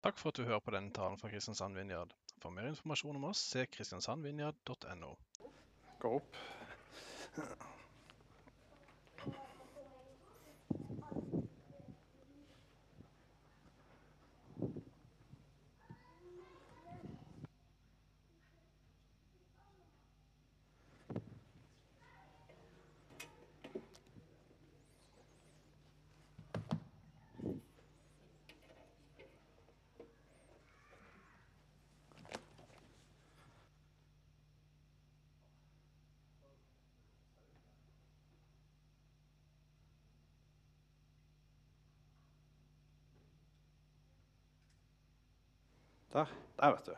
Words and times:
Takk 0.00 0.16
for 0.16 0.32
at 0.32 0.38
du 0.40 0.46
hører 0.48 0.62
på 0.64 0.72
denne 0.72 0.92
talen 0.96 1.18
fra 1.20 1.28
Kristiansand 1.28 1.76
Vinjard. 1.76 2.14
For 2.40 2.54
mer 2.56 2.70
informasjon 2.70 3.18
om 3.20 3.26
oss, 3.28 3.42
se 3.52 3.66
kristiansandvinjard.no. 3.68 5.10
Gå 6.00 6.14
opp. 6.16 6.40
Der. 46.12 46.26
Der, 46.56 46.72
vet 46.74 46.86
du. 46.86 46.94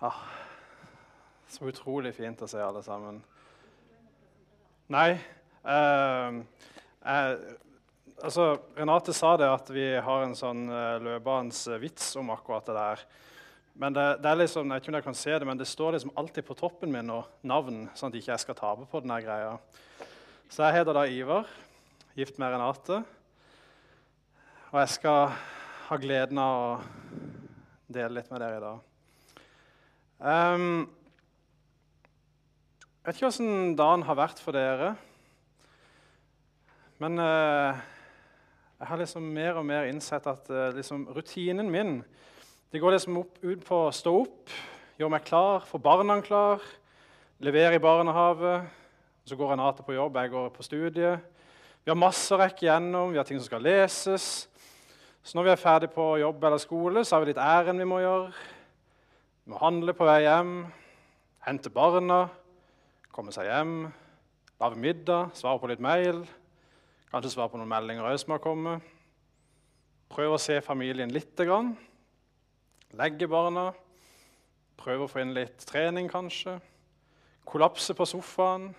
Ah, 0.00 0.24
så 1.48 1.68
utrolig 1.68 2.14
fint 2.16 2.42
å 2.44 2.48
se 2.48 2.60
alle 2.60 2.82
sammen. 2.84 3.22
Nei 4.92 5.16
eh, 5.66 6.36
eh, 7.10 7.32
altså, 8.22 8.50
Renate 8.76 9.14
sa 9.16 9.32
det 9.40 9.48
at 9.50 9.70
vi 9.74 9.86
har 9.98 10.24
en 10.24 10.36
sånn 10.38 10.66
uh, 10.70 11.00
løpende 11.02 11.80
vits 11.82 12.12
om 12.20 12.30
akkurat 12.34 12.68
det 12.68 12.76
der. 12.76 13.02
Men 13.76 13.96
det, 13.96 14.04
det, 14.22 14.30
er 14.30 14.40
liksom, 14.40 14.70
jeg 14.70 14.78
vet 14.78 14.84
ikke 14.84 14.92
om 14.92 14.98
jeg 15.00 15.08
kan 15.08 15.18
se 15.20 15.34
det, 15.36 15.48
men 15.48 15.58
det 15.60 15.68
står 15.68 15.96
liksom 15.96 16.14
alltid 16.16 16.46
på 16.48 16.56
toppen 16.56 16.92
min 16.92 17.12
og 17.12 17.28
navn, 17.44 17.84
sånn 17.96 18.08
at 18.08 18.16
jeg 18.16 18.24
ikke 18.24 18.38
skal 18.46 18.56
tape 18.60 18.88
på 18.88 19.02
denne 19.04 19.18
greia. 19.24 19.56
Så 20.48 20.64
jeg 20.64 20.78
heter 20.78 20.96
da 20.96 21.04
Ivar, 21.10 21.50
gift 22.16 22.40
med 22.40 22.54
Renate. 22.54 23.02
Og 24.72 24.80
jeg 24.80 24.96
skal 24.96 25.28
ha 25.86 25.96
gleden 26.02 26.38
av 26.42 26.52
å 26.58 26.70
dele 27.86 28.16
litt 28.16 28.30
med 28.32 28.40
dere 28.42 28.56
i 28.56 28.62
dag. 28.64 28.78
Um, 30.18 30.80
jeg 32.98 33.06
vet 33.06 33.20
ikke 33.20 33.28
åssen 33.28 33.76
dagen 33.78 34.02
har 34.08 34.18
vært 34.18 34.42
for 34.42 34.58
dere. 34.58 34.88
Men 36.98 37.22
uh, 37.22 37.78
jeg 38.80 38.88
har 38.90 39.00
liksom 39.04 39.28
mer 39.36 39.60
og 39.60 39.68
mer 39.68 39.86
innsett 39.86 40.26
at 40.26 40.50
uh, 40.50 40.74
liksom, 40.74 41.06
rutinen 41.14 41.70
min 41.70 42.00
det 42.74 42.82
går 42.82 42.96
liksom 42.96 43.22
opp, 43.22 43.38
ut 43.46 43.62
på 43.62 43.80
å 43.84 43.94
stå 43.94 44.16
opp, 44.24 44.50
gjøre 44.98 45.14
meg 45.14 45.30
klar, 45.30 45.62
få 45.70 45.78
barna 45.78 46.18
klar, 46.26 46.66
levere 47.38 47.78
i 47.78 47.84
barnehage. 47.86 48.58
Så 49.22 49.38
går 49.38 49.54
Renate 49.54 49.86
på 49.86 49.94
jobb, 49.94 50.18
jeg 50.18 50.34
går 50.34 50.50
på 50.58 50.66
studiet. 50.66 51.32
Vi 51.86 51.94
har 51.94 52.02
masse 52.02 52.34
å 52.34 52.42
rekke 52.42 52.66
gjennom, 52.66 53.14
vi 53.14 53.22
har 53.22 53.30
ting 53.30 53.38
som 53.38 53.46
skal 53.46 53.62
leses. 53.62 54.48
Så 55.26 55.34
når 55.34 55.42
vi 55.42 55.50
er 55.50 55.58
ferdig 55.58 55.88
på 55.90 56.04
jobb 56.20 56.44
eller 56.46 56.60
skole, 56.62 57.02
så 57.02 57.16
har 57.16 57.24
vi 57.24 57.32
litt 57.32 57.40
ærend 57.42 57.82
vi 57.82 57.86
må 57.90 57.96
gjøre. 57.98 58.28
Vi 59.42 59.50
må 59.50 59.58
handle 59.58 59.90
på 59.98 60.06
vei 60.06 60.20
hjem, 60.22 60.52
hente 61.42 61.72
barna, 61.74 62.20
komme 63.10 63.34
seg 63.34 63.48
hjem, 63.48 63.72
lage 64.62 64.78
middag, 64.78 65.32
svare 65.34 65.58
på 65.58 65.72
litt 65.72 65.82
mail. 65.82 66.22
Kanskje 67.10 67.32
svare 67.34 67.50
på 67.50 67.58
noen 67.58 67.72
meldinger 67.74 68.22
som 68.22 68.36
har 68.36 68.44
kommet. 68.44 68.86
Prøve 70.14 70.38
å 70.38 70.42
se 70.46 70.60
familien 70.62 71.10
lite 71.10 71.48
grann. 71.48 71.74
Legge 72.94 73.26
barna. 73.26 73.72
Prøve 74.78 75.08
å 75.08 75.10
få 75.10 75.24
inn 75.24 75.34
litt 75.34 75.58
trening, 75.66 76.06
kanskje. 76.06 76.60
Kollapse 77.42 77.98
på 77.98 78.06
sofaen. 78.06 78.70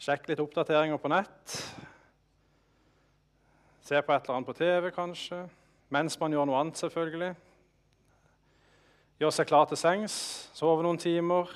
Sjekke 0.00 0.34
litt 0.34 0.44
oppdateringer 0.44 1.00
på 1.00 1.16
nett. 1.16 1.62
Se 3.90 3.98
på 4.06 4.12
et 4.14 4.22
eller 4.22 4.36
annet 4.36 4.46
på 4.46 4.54
TV, 4.54 4.84
kanskje. 4.94 5.36
Mens 5.90 6.14
man 6.20 6.30
gjør 6.30 6.44
noe 6.46 6.58
annet, 6.60 6.78
selvfølgelig. 6.78 7.30
Gjøre 9.18 9.34
seg 9.34 9.48
klar 9.50 9.64
til 9.66 9.80
sengs, 9.80 10.14
sove 10.54 10.84
noen 10.86 11.00
timer, 11.02 11.50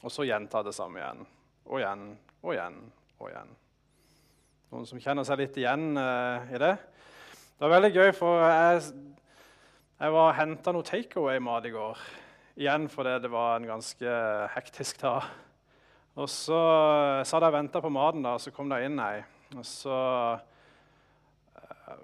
og 0.00 0.14
så 0.14 0.24
gjenta 0.24 0.62
det 0.64 0.72
samme 0.72 1.02
igjen. 1.02 1.20
Og 1.68 1.82
igjen 1.82 2.06
og 2.40 2.54
igjen 2.54 2.80
og 3.18 3.28
igjen. 3.28 3.52
Noen 4.72 4.88
som 4.88 5.04
kjenner 5.04 5.28
seg 5.28 5.42
litt 5.42 5.60
igjen 5.60 6.00
uh, 6.00 6.48
i 6.48 6.62
det? 6.64 6.72
Det 6.72 7.66
var 7.66 7.74
veldig 7.74 7.92
gøy, 7.98 8.14
for 8.16 8.40
jeg, 8.40 8.80
jeg 10.00 10.16
var 10.16 10.40
henta 10.40 10.72
noe 10.72 10.88
takeaway-mat 10.88 11.68
i 11.68 11.76
går. 11.76 12.08
Igjen 12.64 12.88
fordi 12.96 13.18
det 13.28 13.34
var 13.36 13.60
en 13.60 13.70
ganske 13.74 14.18
hektisk 14.56 15.04
dag. 15.04 15.28
Og 16.16 16.32
så 16.32 16.64
satt 17.28 17.42
jeg 17.42 17.52
og 17.52 17.60
venta 17.60 17.84
på 17.84 17.92
maten, 17.92 18.24
da, 18.24 18.38
og 18.38 18.46
så 18.48 18.56
kom 18.56 18.72
det 18.72 18.86
inn 18.88 18.96
ei. 19.04 19.18
Og 19.52 19.68
så 19.68 20.00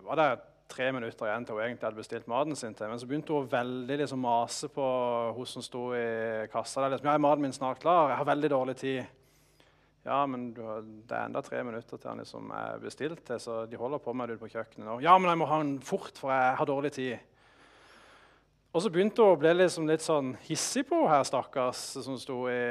var 0.07 0.21
det 0.21 0.31
tre 0.73 0.89
minutter 0.95 1.29
igjen 1.29 1.47
til 1.47 1.57
hun 1.57 1.65
egentlig 1.65 1.87
hadde 1.87 2.01
bestilt 2.01 2.29
maten 2.31 2.57
sin 2.57 2.77
til. 2.77 2.89
Men 2.89 3.01
så 3.01 3.09
begynte 3.09 3.35
hun 3.35 3.45
å 3.45 3.51
veldig 3.53 3.99
liksom, 4.03 4.23
mase 4.25 4.71
på 4.73 4.85
hun 5.37 5.49
som 5.49 5.65
sto 5.65 5.89
i 5.97 6.47
kassa. 6.53 6.85
Der, 6.85 6.95
liksom, 6.95 7.11
ja, 7.11 7.17
er 7.17 7.27
maten 7.27 7.45
min 7.45 7.57
snart 7.57 7.83
klar? 7.83 8.13
Jeg 8.13 8.21
har 8.21 8.31
veldig 8.31 8.53
dårlig 8.53 8.77
tid. 8.81 9.03
Ja, 10.03 10.25
men 10.27 10.49
du, 10.57 10.63
det 11.07 11.15
er 11.15 11.29
enda 11.29 11.43
tre 11.47 11.61
minutter 11.63 11.99
til 11.99 12.11
han 12.11 12.19
liksom 12.19 12.49
er 12.59 12.81
bestilt 12.83 13.21
til, 13.27 13.39
så 13.39 13.61
de 13.71 13.79
holder 13.79 14.01
på 14.03 14.15
med 14.17 14.29
det 14.29 14.35
ute 14.35 14.43
på 14.43 14.51
kjøkkenet 14.51 14.89
nå. 14.89 14.97
Ja, 15.05 15.15
men 15.15 15.31
jeg 15.31 15.39
må 15.39 15.47
ha 15.47 15.61
den 15.63 15.77
fort, 15.87 16.17
for 16.19 16.33
jeg 16.35 16.57
har 16.59 16.69
dårlig 16.69 16.91
tid. 16.97 17.29
Og 18.73 18.83
så 18.83 18.91
begynte 18.91 19.23
hun 19.23 19.37
å 19.37 19.39
bli 19.39 19.53
liksom 19.55 19.87
litt 19.87 20.03
sånn 20.03 20.33
hissig 20.49 20.87
på 20.89 21.05
her, 21.07 21.23
stakkars, 21.29 21.85
som 22.03 22.17
sto 22.19 22.47
i, 22.51 22.63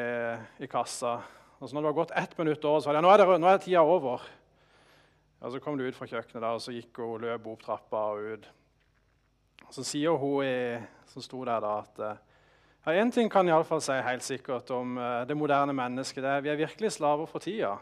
i 0.60 0.68
kassa. 0.68 1.20
Og 1.62 1.70
så 1.70 1.78
når 1.78 1.86
det 1.86 1.90
var 1.92 1.98
gått 2.02 2.14
ett 2.18 2.36
minutt 2.42 2.66
over, 2.66 2.82
så 2.82 2.90
var 2.90 2.98
det 2.98 3.06
nå 3.06 3.14
er, 3.14 3.22
det, 3.22 3.52
er 3.54 3.64
tida 3.64 3.84
over. 3.86 4.26
Og 5.42 5.52
Så 5.52 5.60
kom 5.60 5.78
du 5.78 5.88
ut 5.88 5.96
fra 5.98 6.06
kjøkkenet, 6.06 6.42
der, 6.44 6.54
og 6.54 6.62
så 6.62 6.74
gikk 6.76 7.00
hun 7.02 7.24
løp 7.24 7.48
opp 7.50 7.64
trappa 7.66 8.02
og 8.14 8.34
ut. 8.36 8.44
Så 9.74 9.84
sier 9.88 10.14
hun 10.14 10.46
i, 10.46 10.78
som 11.10 11.24
sto 11.26 11.42
der, 11.48 11.64
da, 11.64 11.80
at 11.82 12.20
ja, 12.86 12.94
én 13.02 13.12
ting 13.14 13.30
kan 13.30 13.48
jeg 13.50 13.82
si 13.82 13.98
helt 14.06 14.26
sikkert 14.26 14.70
om 14.74 14.98
uh, 14.98 15.24
det 15.26 15.38
moderne 15.38 15.74
mennesket. 15.74 16.24
det 16.24 16.30
er 16.30 16.42
Vi 16.42 16.50
er 16.50 16.56
virkelig 16.56 16.92
slaver 16.92 17.26
for 17.26 17.40
tida. 17.40 17.78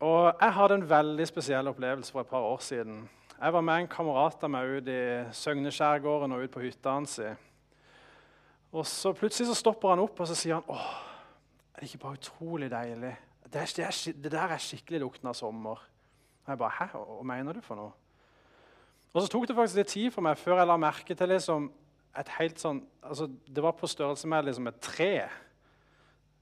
Og 0.00 0.34
Jeg 0.40 0.52
hadde 0.52 0.74
en 0.74 0.90
veldig 0.90 1.26
spesiell 1.26 1.68
opplevelse 1.68 2.12
for 2.12 2.20
et 2.20 2.26
par 2.26 2.40
år 2.40 2.58
siden. 2.58 3.08
Jeg 3.40 3.52
var 3.52 3.60
med 3.60 3.74
en 3.74 3.88
kamerat 3.88 4.42
av 4.42 4.50
meg 4.50 4.68
ut 4.68 4.88
i 4.88 5.24
Søgneskjærgården 5.32 6.32
og 6.32 6.42
ut 6.42 6.50
på 6.50 6.60
hytta 6.60 6.90
hans. 6.90 7.20
Og 8.72 8.86
så 8.86 9.12
Plutselig 9.12 9.46
så 9.48 9.54
stopper 9.54 9.88
han 9.88 9.98
opp 9.98 10.20
og 10.20 10.26
så 10.26 10.34
sier 10.34 10.54
han, 10.54 10.64
åh, 10.68 10.94
er 11.74 11.80
det 11.80 11.90
ikke 11.90 12.04
bare 12.04 12.18
utrolig 12.18 12.70
deilig 12.70 13.16
det, 13.52 13.64
er, 13.78 14.12
det, 14.22 14.32
der 14.32 14.54
er 14.54 14.62
skikkelig 14.62 15.00
lukten 15.02 15.30
av 15.30 15.36
sommer. 15.38 15.82
Og 16.44 16.52
jeg 16.52 16.60
bare 16.60 16.76
Hæ, 16.78 16.86
hva 16.94 17.26
mener 17.26 17.56
du 17.56 17.62
for 17.64 17.78
noe? 17.78 17.92
Og 19.10 19.22
så 19.22 19.30
tok 19.30 19.48
det 19.48 19.56
faktisk 19.58 19.80
litt 19.80 19.90
tid 19.90 20.10
for 20.14 20.22
meg 20.22 20.38
før 20.38 20.60
jeg 20.60 20.70
la 20.70 20.76
merke 20.78 21.16
til 21.18 21.32
liksom 21.32 21.70
et 22.20 22.30
helt 22.38 22.58
sånn 22.58 22.80
altså 23.06 23.28
Det 23.30 23.62
var 23.62 23.76
på 23.78 23.88
størrelse 23.90 24.28
med 24.30 24.46
liksom 24.46 24.70
et 24.70 24.78
tre. 24.82 25.14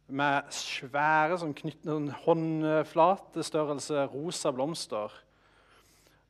Med 0.09 0.53
svære 0.53 1.39
sånn, 1.41 1.55
sånn 1.85 2.11
håndflatestørrelse 2.25 4.07
rosa 4.13 4.53
blomster. 4.53 5.17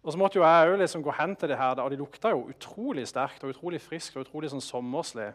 Og 0.03 0.15
så 0.15 0.19
måtte 0.19 0.39
jo 0.39 0.47
jeg 0.47 0.79
liksom 0.79 1.03
gå 1.05 1.13
hen 1.15 1.35
til 1.39 1.51
det 1.51 1.59
her, 1.59 1.79
og 1.83 1.91
de 1.91 1.99
lukta 1.99 2.31
jo 2.33 2.47
utrolig 2.51 3.07
sterkt 3.11 3.43
og 3.45 3.53
utrolig 3.53 3.81
friskt 3.83 4.17
og 4.17 4.25
utrolig 4.27 4.51
sånn 4.51 4.63
sommerslig. 4.65 5.31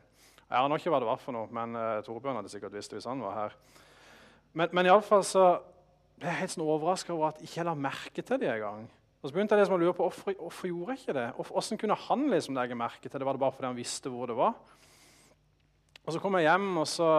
Jeg 0.47 0.59
aner 0.59 0.79
ikke 0.79 0.91
hva 0.91 1.01
det 1.03 1.09
var 1.09 1.19
for 1.21 1.35
noe, 1.35 1.49
men 1.55 1.75
uh, 1.77 1.99
Torbjørn 2.05 2.39
hadde 2.39 2.51
sikkert 2.51 2.75
visst 2.75 2.91
det 2.91 2.99
hvis 2.99 3.09
han 3.09 3.23
var 3.23 3.35
her. 3.37 3.55
Men, 4.53 4.69
men 4.73 4.89
iallfall 4.89 5.23
så 5.25 5.45
ble 6.19 6.29
jeg 6.29 6.43
helt 6.43 6.53
sånn 6.53 6.65
overraska 6.65 7.13
over 7.15 7.31
at 7.31 7.41
jeg 7.41 7.49
ikke 7.49 7.65
la 7.67 7.73
merke 7.77 8.25
til 8.25 8.41
det 8.41 8.51
engang. 8.53 8.85
Og 9.23 9.29
så 9.29 9.35
begynte 9.35 9.55
jeg 9.55 9.63
liksom 9.63 9.77
å 9.77 9.81
lure 9.81 9.95
på 9.95 10.05
hvorfor, 10.05 10.35
hvorfor 10.35 10.67
gjorde 10.69 10.93
jeg 10.93 11.01
ikke 11.01 11.15
det? 11.15 11.27
Hvordan 11.39 11.79
kunne 11.79 11.97
han 12.05 12.25
liksom 12.33 12.57
legge 12.57 12.77
merke 12.77 13.07
til 13.07 13.15
det? 13.15 13.27
Var 13.27 13.37
det 13.37 13.43
bare 13.45 13.55
fordi 13.55 13.69
han 13.69 13.79
visste 13.79 14.11
hvor 14.11 14.27
det 14.29 14.35
var? 14.35 14.57
Og 16.03 16.11
Så 16.11 16.19
kom 16.19 16.35
jeg 16.35 16.49
hjem, 16.49 16.69
og 16.81 16.87
så 16.91 17.09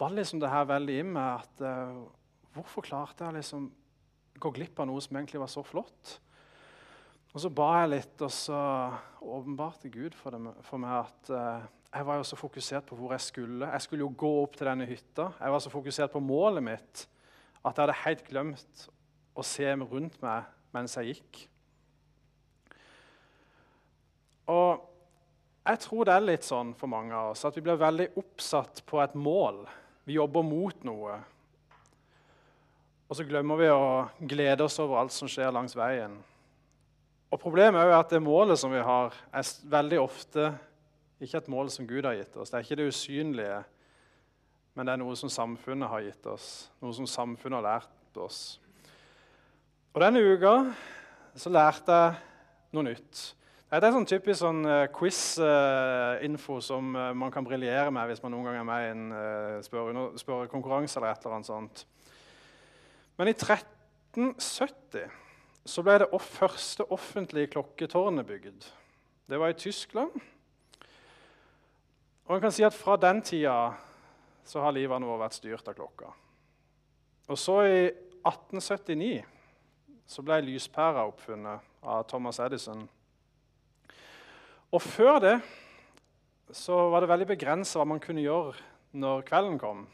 var 0.00 0.14
liksom 0.16 0.40
det 0.40 0.48
her 0.48 0.64
veldig 0.70 0.98
i 0.98 1.04
meg 1.04 1.42
at 1.44 1.64
uh, 1.66 2.02
Hvorfor 2.52 2.84
klarte 2.84 3.24
jeg 3.24 3.38
liksom 3.38 3.70
gå 4.40 4.50
glipp 4.52 4.80
av 4.80 4.88
noe 4.88 5.00
som 5.00 5.16
egentlig 5.16 5.40
var 5.40 5.48
så 5.48 5.62
flott? 5.64 6.18
Og 7.32 7.40
så 7.40 7.48
ba 7.48 7.68
jeg 7.80 7.92
litt, 7.94 8.16
og 8.20 8.32
så 8.34 8.58
åpenbarte 9.22 9.88
Gud 9.92 10.16
for, 10.18 10.34
det, 10.36 10.52
for 10.66 10.82
meg 10.82 10.98
at 10.98 11.30
uh, 11.32 11.64
jeg 11.92 12.08
var 12.08 12.18
jo 12.20 12.26
så 12.28 12.36
fokusert 12.36 12.88
på 12.88 12.96
hvor 12.96 13.14
jeg 13.14 13.24
skulle. 13.24 13.68
Jeg 13.72 13.84
skulle 13.84 14.04
jo 14.04 14.12
gå 14.16 14.32
opp 14.42 14.58
til 14.58 14.68
denne 14.68 14.88
hytta. 14.88 15.30
Jeg 15.40 15.54
var 15.54 15.62
så 15.64 15.72
fokusert 15.72 16.12
på 16.12 16.20
målet 16.24 16.64
mitt 16.64 17.06
at 17.62 17.76
jeg 17.76 17.82
hadde 17.84 18.00
helt 18.02 18.24
glemt 18.26 18.86
å 19.38 19.44
se 19.46 19.68
rundt 19.76 20.16
meg 20.24 20.48
mens 20.72 20.96
jeg 20.98 21.12
gikk. 21.12 21.42
Og 24.52 24.88
jeg 25.62 25.78
tror 25.84 26.08
det 26.08 26.16
er 26.16 26.24
litt 26.26 26.48
sånn 26.48 26.72
for 26.74 26.90
mange 26.90 27.14
av 27.14 27.32
oss 27.32 27.44
at 27.46 27.56
vi 27.56 27.62
blir 27.64 27.78
veldig 27.80 28.08
oppsatt 28.18 28.82
på 28.88 28.98
et 29.04 29.14
mål. 29.14 29.62
Vi 30.08 30.16
jobber 30.16 30.44
mot 30.44 30.84
noe. 30.84 31.20
Og 33.06 33.16
så 33.16 33.24
glemmer 33.28 33.60
vi 33.60 33.68
å 33.70 33.84
glede 34.18 34.66
oss 34.66 34.80
over 34.82 35.00
alt 35.00 35.14
som 35.14 35.30
skjer 35.30 35.52
langs 35.54 35.76
veien. 35.78 36.16
Og 37.32 37.40
Problemet 37.40 37.80
er 37.80 37.88
jo 37.88 37.94
at 37.96 38.10
det 38.12 38.20
målet 38.20 38.60
som 38.60 38.72
vi 38.74 38.80
har, 38.84 39.14
er 39.32 39.52
veldig 39.72 40.00
ofte 40.02 40.50
ikke 41.22 41.38
et 41.40 41.48
mål 41.48 41.70
som 41.72 41.86
Gud 41.88 42.04
har 42.04 42.18
gitt 42.18 42.34
oss. 42.36 42.50
Det 42.50 42.58
er 42.58 42.66
ikke 42.66 42.76
det 42.82 42.88
usynlige, 42.92 43.62
men 44.74 44.86
det 44.86 44.92
er 44.92 45.00
noe 45.00 45.16
som 45.16 45.30
samfunnet 45.32 45.88
har 45.88 46.02
gitt 46.04 46.26
oss. 46.28 46.48
Noe 46.82 46.92
som 46.92 47.08
samfunnet 47.08 47.56
har 47.62 47.64
lært 47.64 48.20
oss. 48.20 48.60
Og 49.94 50.00
Denne 50.04 50.20
uka 50.20 50.52
så 51.40 51.52
lærte 51.52 51.96
jeg 52.02 52.12
noe 52.76 52.84
nytt. 52.90 53.22
Det 53.72 53.80
er 53.80 53.96
sånn 53.96 54.10
typisk 54.10 54.42
sånn 54.42 54.60
uh, 54.68 54.84
quiz-info 54.92 56.58
som 56.60 56.92
uh, 56.92 57.14
man 57.16 57.32
kan 57.32 57.48
briljere 57.48 57.88
med 57.96 58.10
hvis 58.10 58.20
man 58.20 58.36
noen 58.36 58.50
gang 58.50 58.60
er 58.60 58.68
med 58.68 58.84
i 58.84 58.92
en 58.92 59.06
spørrekonkurranse 59.64 60.20
spørrekonkurranse 60.20 61.00
eller 61.00 61.14
et 61.14 61.24
eller 61.24 61.38
annet 61.38 61.48
sånt. 61.48 61.86
Men 63.16 63.32
i 63.32 63.36
1370 63.38 65.21
så 65.64 65.82
ble 65.86 65.98
det 66.02 66.22
første 66.22 66.86
offentlige 66.90 67.52
klokketårnet 67.54 68.26
bygd. 68.26 68.64
Det 69.30 69.38
var 69.38 69.52
i 69.52 69.58
Tyskland. 69.58 70.10
Og 72.26 72.34
en 72.36 72.42
kan 72.42 72.54
si 72.54 72.64
at 72.66 72.74
Fra 72.74 72.96
den 72.96 73.22
tida 73.22 73.74
så 74.44 74.60
har 74.60 74.74
livene 74.74 75.06
våre 75.06 75.22
vært 75.22 75.38
styrt 75.38 75.68
av 75.68 75.76
klokka. 75.78 76.10
Og 77.30 77.38
så 77.38 77.60
I 77.62 77.78
1879 78.26 79.22
så 80.06 80.22
ble 80.26 80.40
lyspæra 80.44 81.06
oppfunnet 81.06 81.62
av 81.82 82.02
Thomas 82.10 82.40
Edison. 82.42 82.82
Og 84.72 84.82
Før 84.82 85.18
det 85.22 85.36
så 86.52 86.76
var 86.90 87.00
det 87.00 87.08
veldig 87.08 87.26
begrensa 87.32 87.78
hva 87.78 87.86
man 87.88 88.02
kunne 88.02 88.24
gjøre 88.24 88.58
når 88.98 89.22
kvelden 89.28 89.58
kom. 89.60 89.86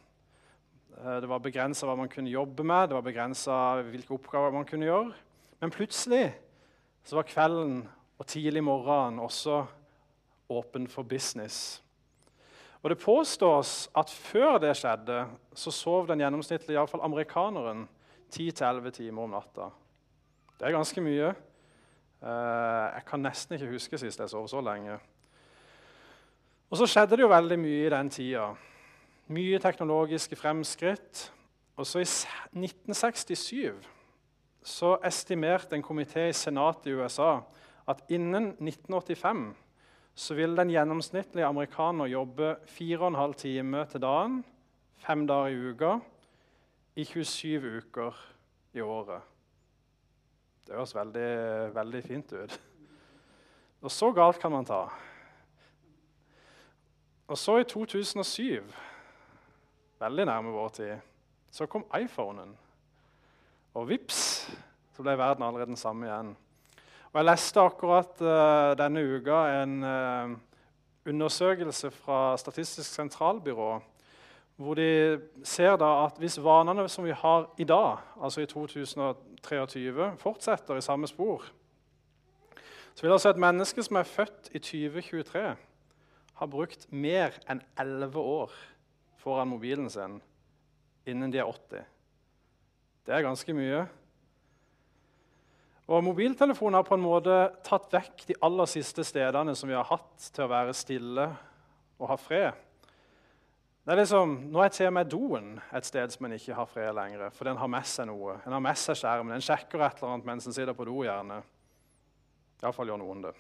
Eh, 0.99 1.21
det 1.23 1.29
var 1.31 1.45
begrensa 1.45 1.87
hva 1.87 1.95
man 1.99 2.11
kunne 2.11 2.33
jobbe 2.33 2.65
med, 2.67 2.89
det 2.89 2.97
var 2.97 3.07
begrensa 3.07 3.57
hvilke 3.87 4.17
oppgaver 4.17 4.57
man 4.57 4.67
kunne 4.67 4.89
gjøre. 4.89 5.15
Men 5.61 5.71
plutselig 5.75 6.33
så 7.05 7.17
var 7.17 7.27
kvelden 7.27 7.83
og 8.19 8.27
tidlig 8.27 8.63
morgen 8.65 9.19
også 9.19 9.65
åpen 10.49 10.89
for 10.89 11.03
business. 11.03 11.83
Og 12.83 12.91
Det 12.91 12.99
påstås 12.99 13.91
at 13.97 14.11
før 14.11 14.59
det 14.59 14.77
skjedde, 14.77 15.27
så 15.55 15.71
sov 15.71 16.07
den 16.09 16.21
gjennomsnittlige 16.21 16.87
fall 16.89 17.03
amerikaneren 17.03 17.89
10-11 18.31 18.91
timer 18.91 19.23
om 19.23 19.31
natta. 19.31 19.71
Det 20.59 20.67
er 20.67 20.77
ganske 20.77 21.01
mye. 21.01 21.35
Eh, 22.23 22.95
jeg 22.95 23.03
kan 23.07 23.23
nesten 23.23 23.55
ikke 23.55 23.73
huske 23.73 23.99
sist 23.99 24.21
jeg 24.21 24.31
sov 24.31 24.49
så 24.49 24.61
lenge. 24.61 24.99
Og 26.71 26.79
så 26.79 26.87
skjedde 26.87 27.17
det 27.17 27.25
jo 27.25 27.33
veldig 27.33 27.59
mye 27.59 27.87
i 27.87 27.91
den 27.91 28.11
tida. 28.11 28.49
Mye 29.29 29.59
teknologiske 29.59 30.37
fremskritt. 30.37 31.33
Og 31.77 31.87
så 31.87 31.99
i 31.99 32.07
1967 32.07 33.98
så 34.69 34.97
estimerte 35.07 35.77
en 35.77 35.85
komité 35.85 36.29
i 36.29 36.37
senatet 36.37 36.91
i 36.91 36.99
USA 36.99 37.39
at 37.89 38.03
innen 38.13 38.53
1985 38.61 39.49
så 40.19 40.35
vil 40.35 40.57
den 40.59 40.73
gjennomsnittlige 40.75 41.47
amerikaner 41.47 42.11
jobbe 42.11 42.57
4,5 42.67 43.35
timer 43.39 43.85
til 43.89 44.03
dagen, 44.03 44.41
fem 44.99 45.27
dager 45.27 45.55
i 45.55 45.71
uka, 45.71 45.93
i 46.99 47.05
27 47.07 47.77
uker 47.79 48.17
i 48.75 48.83
året. 48.83 49.23
Det 50.67 50.75
høres 50.75 50.95
veldig, 50.95 51.29
veldig 51.75 52.03
fint 52.05 52.33
ut. 52.33 52.59
Og 53.81 53.95
så 53.95 54.11
galt 54.13 54.41
kan 54.43 54.53
man 54.53 54.67
ta. 54.67 54.89
Og 57.29 57.39
så 57.39 57.61
i 57.63 57.65
2007, 57.65 58.65
veldig 60.01 60.27
nærme 60.27 60.53
vår 60.53 60.69
tid, 60.81 60.97
så 61.51 61.67
kom 61.71 61.87
iPhonen. 61.95 62.57
Og 63.75 63.89
vips, 63.89 64.51
så 64.99 65.05
ble 65.07 65.15
verden 65.15 65.45
allerede 65.47 65.71
den 65.71 65.79
samme 65.79 66.09
igjen. 66.09 66.33
Og 67.13 67.21
Jeg 67.21 67.27
leste 67.29 67.63
akkurat 67.63 68.19
uh, 68.19 68.75
denne 68.75 69.05
uka 69.07 69.37
en 69.61 69.77
uh, 69.87 70.33
undersøkelse 71.07 71.91
fra 71.95 72.37
Statistisk 72.37 72.91
sentralbyrå 72.91 73.77
hvor 74.59 74.75
de 74.75 75.21
ser 75.47 75.77
da 75.79 75.87
at 76.09 76.17
hvis 76.19 76.41
vanene 76.43 76.89
som 76.91 77.05
vi 77.07 77.15
har 77.15 77.47
i 77.63 77.65
dag, 77.65 78.01
altså 78.19 78.43
i 78.43 78.47
2023, 78.51 80.09
fortsetter 80.19 80.77
i 80.77 80.83
samme 80.83 81.07
spor, 81.07 81.45
så 82.95 83.03
vil 83.07 83.15
altså 83.15 83.31
et 83.31 83.39
menneske 83.39 83.83
som 83.87 84.01
er 84.01 84.03
født 84.03 84.51
i 84.51 84.59
2023, 84.59 85.45
ha 86.35 86.47
brukt 86.51 86.89
mer 86.91 87.39
enn 87.47 87.63
11 87.79 88.19
år 88.19 88.59
foran 89.23 89.55
mobilen 89.55 89.87
sin 89.91 90.19
innen 91.07 91.31
de 91.31 91.39
er 91.39 91.47
80. 91.47 91.87
Det 93.07 93.15
er 93.15 93.23
ganske 93.23 93.55
mye. 93.55 93.87
Og 95.89 96.05
Mobiltelefonen 96.05 96.77
har 96.77 96.85
på 96.85 96.99
en 96.99 97.05
måte 97.05 97.35
tatt 97.65 97.87
vekk 97.95 98.27
de 98.29 98.35
aller 98.45 98.69
siste 98.69 99.05
stedene 99.09 99.55
som 99.57 99.71
vi 99.71 99.77
har 99.77 99.87
hatt 99.89 100.27
til 100.35 100.45
å 100.45 100.51
være 100.51 100.75
stille 100.77 101.25
og 101.97 102.11
ha 102.11 102.17
fred. 102.21 102.59
Det 103.89 103.95
er 103.95 104.03
liksom, 104.03 104.35
Nå 104.53 104.61
er 104.61 104.75
til 104.75 104.91
og 104.91 104.93
med 104.99 105.09
doen 105.09 105.47
et 105.73 105.87
sted 105.89 106.13
som 106.13 106.27
en 106.29 106.35
ikke 106.37 106.59
har 106.59 106.69
fred 106.69 106.93
lenger. 106.93 107.31
For 107.33 107.49
den 107.49 107.57
har 107.57 107.71
med 107.73 107.89
seg 107.89 108.11
noe. 108.11 108.37
En 108.45 108.53
har 108.53 108.61
med 108.61 108.77
seg 108.77 109.01
skjermen. 109.01 109.33
En 109.33 109.47
sjekker 109.47 109.81
et 109.81 109.97
eller 110.03 110.13
annet 110.13 110.29
mens 110.29 110.51
en 110.51 110.53
sitter 110.53 110.77
på 110.77 110.85
do. 110.85 110.99
gjerne. 111.07 111.41
Iallfall 112.61 112.93
gjør 112.93 113.01
noen 113.01 113.25
det. 113.25 113.33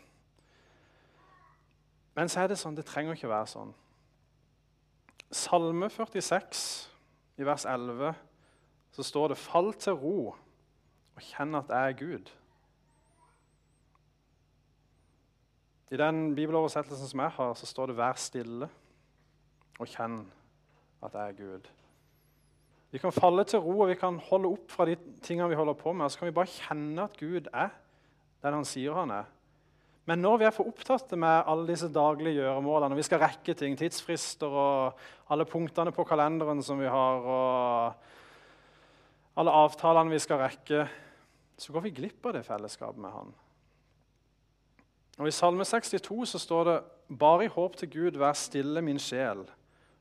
Men 2.16 2.32
så 2.32 2.46
er 2.46 2.48
det 2.48 2.56
sånn, 2.58 2.80
det 2.80 2.88
trenger 2.88 3.12
ikke 3.12 3.28
være 3.28 3.52
sånn. 3.52 3.76
Salme 5.28 5.92
46, 5.92 6.64
i 7.36 7.44
vers 7.44 7.68
11 7.68 8.16
så 8.96 9.04
står 9.04 9.28
det 9.28 9.38
'Fall 9.38 9.74
til 9.74 10.00
ro 10.00 10.34
og 11.18 11.24
kjenn 11.26 11.58
at 11.58 11.72
jeg 11.74 11.90
er 11.90 11.96
Gud'. 11.98 12.30
I 15.90 15.96
den 15.96 16.34
bibeloversettelsen 16.36 17.08
som 17.10 17.20
jeg 17.24 17.30
har, 17.30 17.54
så 17.54 17.66
står 17.66 17.86
det 17.86 17.96
'vær 17.96 18.16
stille 18.16 18.68
og 19.78 19.86
kjenn 19.86 20.20
at 21.02 21.12
jeg 21.12 21.28
er 21.28 21.38
Gud'. 21.40 21.70
Vi 22.90 22.98
kan 22.98 23.12
falle 23.12 23.44
til 23.44 23.58
ro 23.58 23.80
og 23.80 23.88
vi 23.88 23.94
kan 23.94 24.18
holde 24.30 24.48
opp 24.48 24.70
fra 24.70 24.84
de 24.84 24.96
tingene 25.22 25.48
vi 25.48 25.58
holder 25.58 25.72
på 25.72 25.92
med. 25.92 26.04
Og 26.04 26.10
så 26.10 26.18
kan 26.18 26.26
vi 26.26 26.36
bare 26.38 26.46
kjenne 26.46 27.02
at 27.02 27.16
Gud 27.20 27.48
er 27.52 27.68
den 28.42 28.54
han 28.54 28.64
sier 28.64 28.94
han 28.94 29.10
er. 29.10 29.24
Men 30.06 30.22
når 30.24 30.38
vi 30.38 30.44
er 30.44 30.54
for 30.56 30.70
opptatt 30.70 31.10
med 31.18 31.42
alle 31.46 31.68
disse 31.68 31.92
daglige 31.92 32.40
gjøremålene, 32.40 32.94
og 32.94 32.96
vi 32.96 33.02
skal 33.02 33.18
rekke 33.18 33.54
ting, 33.54 33.76
tidsfrister 33.76 34.46
og 34.46 34.92
alle 35.28 35.44
punktene 35.44 35.92
på 35.92 36.04
kalenderen 36.04 36.62
som 36.62 36.80
vi 36.80 36.86
har, 36.86 37.18
og 37.20 37.92
alle 39.36 39.50
avtalene 39.50 40.10
vi 40.10 40.18
skal 40.18 40.40
rekke, 40.40 40.86
så 41.58 41.72
går 41.74 41.86
vi 41.88 41.94
glipp 41.98 42.26
av 42.26 42.36
det 42.38 42.44
fellesskapet 42.46 43.00
med 43.02 43.12
Han. 43.12 43.32
Og 45.18 45.26
I 45.26 45.34
Salme 45.34 45.64
62 45.66 46.26
så 46.30 46.38
står 46.38 46.68
det 46.68 46.76
bare 47.18 47.48
i 47.48 47.50
håp 47.50 47.76
til 47.76 47.90
Gud, 47.90 48.18
vær 48.20 48.36
stille, 48.38 48.82
min 48.82 49.00
sjel. 49.02 49.42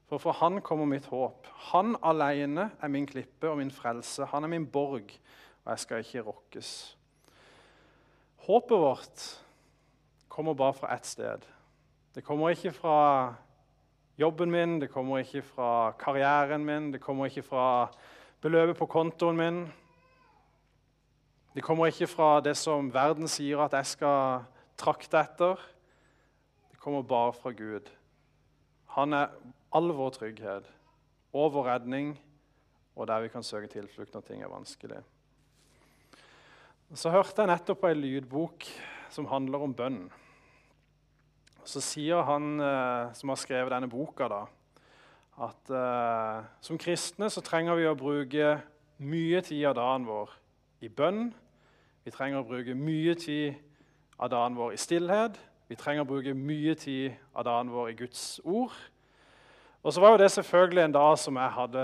For 0.08 0.22
fra 0.22 0.36
Han 0.40 0.62
kommer 0.62 0.86
mitt 0.86 1.08
håp. 1.10 1.48
Han 1.72 1.98
alene 2.06 2.70
er 2.82 2.94
min 2.94 3.08
klippe 3.10 3.50
og 3.50 3.58
min 3.58 3.74
frelse. 3.74 4.26
Han 4.32 4.44
er 4.44 4.54
min 4.54 4.68
borg, 4.70 5.10
og 5.66 5.72
jeg 5.74 5.80
skal 5.80 6.06
ikke 6.06 6.26
rokkes. 6.30 6.70
Håpet 8.48 8.78
vårt 8.80 9.26
kommer 10.30 10.54
bare 10.54 10.74
fra 10.78 10.94
ett 10.94 11.06
sted. 11.06 11.42
Det 12.16 12.24
kommer 12.24 12.54
ikke 12.54 12.72
fra 12.72 13.34
jobben 14.18 14.52
min, 14.52 14.80
det 14.80 14.92
kommer 14.94 15.20
ikke 15.26 15.42
fra 15.42 15.92
karrieren 16.00 16.64
min, 16.66 16.92
det 16.94 17.02
kommer 17.02 17.26
ikke 17.26 17.44
fra 17.44 17.66
beløpet 18.42 18.78
på 18.78 18.86
kontoen 18.86 19.38
min. 19.38 19.60
Det 21.58 21.64
kommer 21.66 21.90
ikke 21.90 22.06
fra 22.06 22.36
det 22.46 22.52
som 22.54 22.92
verden 22.94 23.26
sier 23.26 23.58
at 23.64 23.74
jeg 23.74 23.90
skal 23.96 24.44
trakte 24.78 25.18
etter. 25.18 25.62
Det 26.70 26.78
kommer 26.78 27.02
bare 27.02 27.32
fra 27.34 27.50
Gud. 27.50 27.88
Han 28.94 29.16
er 29.18 29.32
all 29.74 29.90
vår 29.98 30.12
trygghet 30.20 30.68
og 31.34 31.56
vår 31.56 31.66
redning, 31.72 32.12
og 32.94 33.10
der 33.10 33.24
vi 33.26 33.32
kan 33.34 33.42
søke 33.42 33.72
tilflukt 33.72 34.14
når 34.14 34.26
ting 34.28 34.44
er 34.46 34.52
vanskelig. 34.54 35.00
Så 36.94 37.10
hørte 37.10 37.42
jeg 37.42 37.50
nettopp 37.50 37.88
ei 37.90 37.98
lydbok 37.98 38.70
som 39.10 39.26
handler 39.34 39.66
om 39.66 39.74
bønn. 39.74 39.98
Så 41.66 41.82
sier 41.82 42.22
han 42.30 42.62
eh, 42.62 43.18
som 43.18 43.34
har 43.34 43.42
skrevet 43.42 43.74
denne 43.74 43.90
boka, 43.90 44.30
da, 44.30 44.44
at 45.50 45.74
eh, 45.74 46.46
som 46.70 46.78
kristne 46.78 47.34
så 47.34 47.42
trenger 47.42 47.82
vi 47.82 47.90
å 47.90 47.98
bruke 47.98 48.54
mye 49.02 49.42
tid 49.42 49.66
av 49.74 49.80
dagen 49.82 50.06
vår 50.14 50.38
i 50.86 50.94
bønn. 50.94 51.32
Vi 52.08 52.12
trenger 52.16 52.40
å 52.40 52.48
bruke 52.48 52.72
mye 52.72 53.18
tid 53.20 53.58
av 54.16 54.30
dagen 54.32 54.54
vår 54.56 54.78
i 54.78 54.80
stillhet. 54.80 55.34
Vi 55.68 55.76
trenger 55.76 56.06
å 56.06 56.08
bruke 56.08 56.32
mye 56.32 56.72
tid 56.80 57.18
av 57.36 57.44
dagen 57.44 57.72
vår 57.74 57.90
i 57.92 57.96
Guds 58.00 58.22
ord. 58.48 58.76
Og 59.84 59.92
så 59.92 60.00
var 60.00 60.14
jo 60.14 60.22
det 60.22 60.30
selvfølgelig 60.32 60.86
en 60.86 60.94
dag 60.96 61.18
som 61.20 61.36
jeg 61.36 61.54
hadde 61.58 61.82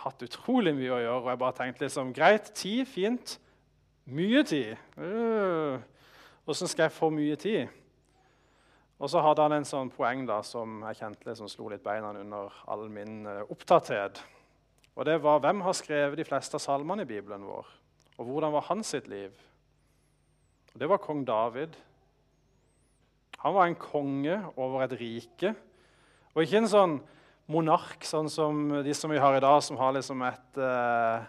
hatt 0.00 0.24
utrolig 0.26 0.72
mye 0.74 0.90
å 0.90 0.98
gjøre. 0.98 1.20
Og 1.20 1.28
jeg 1.30 1.38
bare 1.42 1.56
tenkte 1.60 1.84
liksom 1.84 2.10
Greit, 2.16 2.50
tid, 2.58 2.82
fint. 2.90 3.36
Mye 4.10 4.42
tid. 4.42 4.72
Åssen 4.98 6.66
øh, 6.66 6.72
skal 6.72 6.88
jeg 6.88 6.94
få 6.96 7.12
mye 7.14 7.36
tid? 7.38 7.76
Og 8.98 9.12
så 9.12 9.22
hadde 9.22 9.44
han 9.46 9.54
en 9.54 9.68
sånn 9.70 9.92
poeng 9.94 10.24
da, 10.26 10.40
som 10.42 10.80
jeg 10.88 10.98
kjente 10.98 11.28
liksom 11.28 11.52
slo 11.52 11.68
litt 11.70 11.84
beina 11.84 12.10
under 12.10 12.58
all 12.66 12.88
min 12.90 13.22
uh, 13.22 13.44
opptatthet. 13.46 14.18
Og 14.98 15.06
det 15.06 15.20
var 15.22 15.38
hvem 15.46 15.62
har 15.62 15.78
skrevet 15.78 16.18
de 16.18 16.26
fleste 16.26 16.58
av 16.58 16.66
salmene 16.66 17.06
i 17.06 17.12
Bibelen 17.14 17.46
vår? 17.46 17.70
Og 18.18 18.26
hvordan 18.26 18.58
var 18.58 18.66
hans 18.66 18.90
sitt 18.96 19.06
liv? 19.06 19.30
Og 20.74 20.80
Det 20.80 20.88
var 20.88 21.02
kong 21.02 21.24
David. 21.26 21.74
Han 23.40 23.54
var 23.54 23.66
en 23.66 23.80
konge 23.80 24.36
over 24.56 24.84
et 24.84 24.94
rike. 25.00 25.54
Og 26.34 26.44
ikke 26.44 26.60
en 26.60 26.70
sånn 26.70 26.96
monark 27.50 28.04
sånn 28.06 28.28
som 28.30 28.68
de 28.84 28.94
som 28.94 29.10
vi 29.10 29.18
har 29.18 29.36
i 29.36 29.42
dag, 29.42 29.58
som 29.64 29.78
har 29.80 29.96
liksom 29.96 30.22
et 30.28 30.60
eh, 30.62 31.24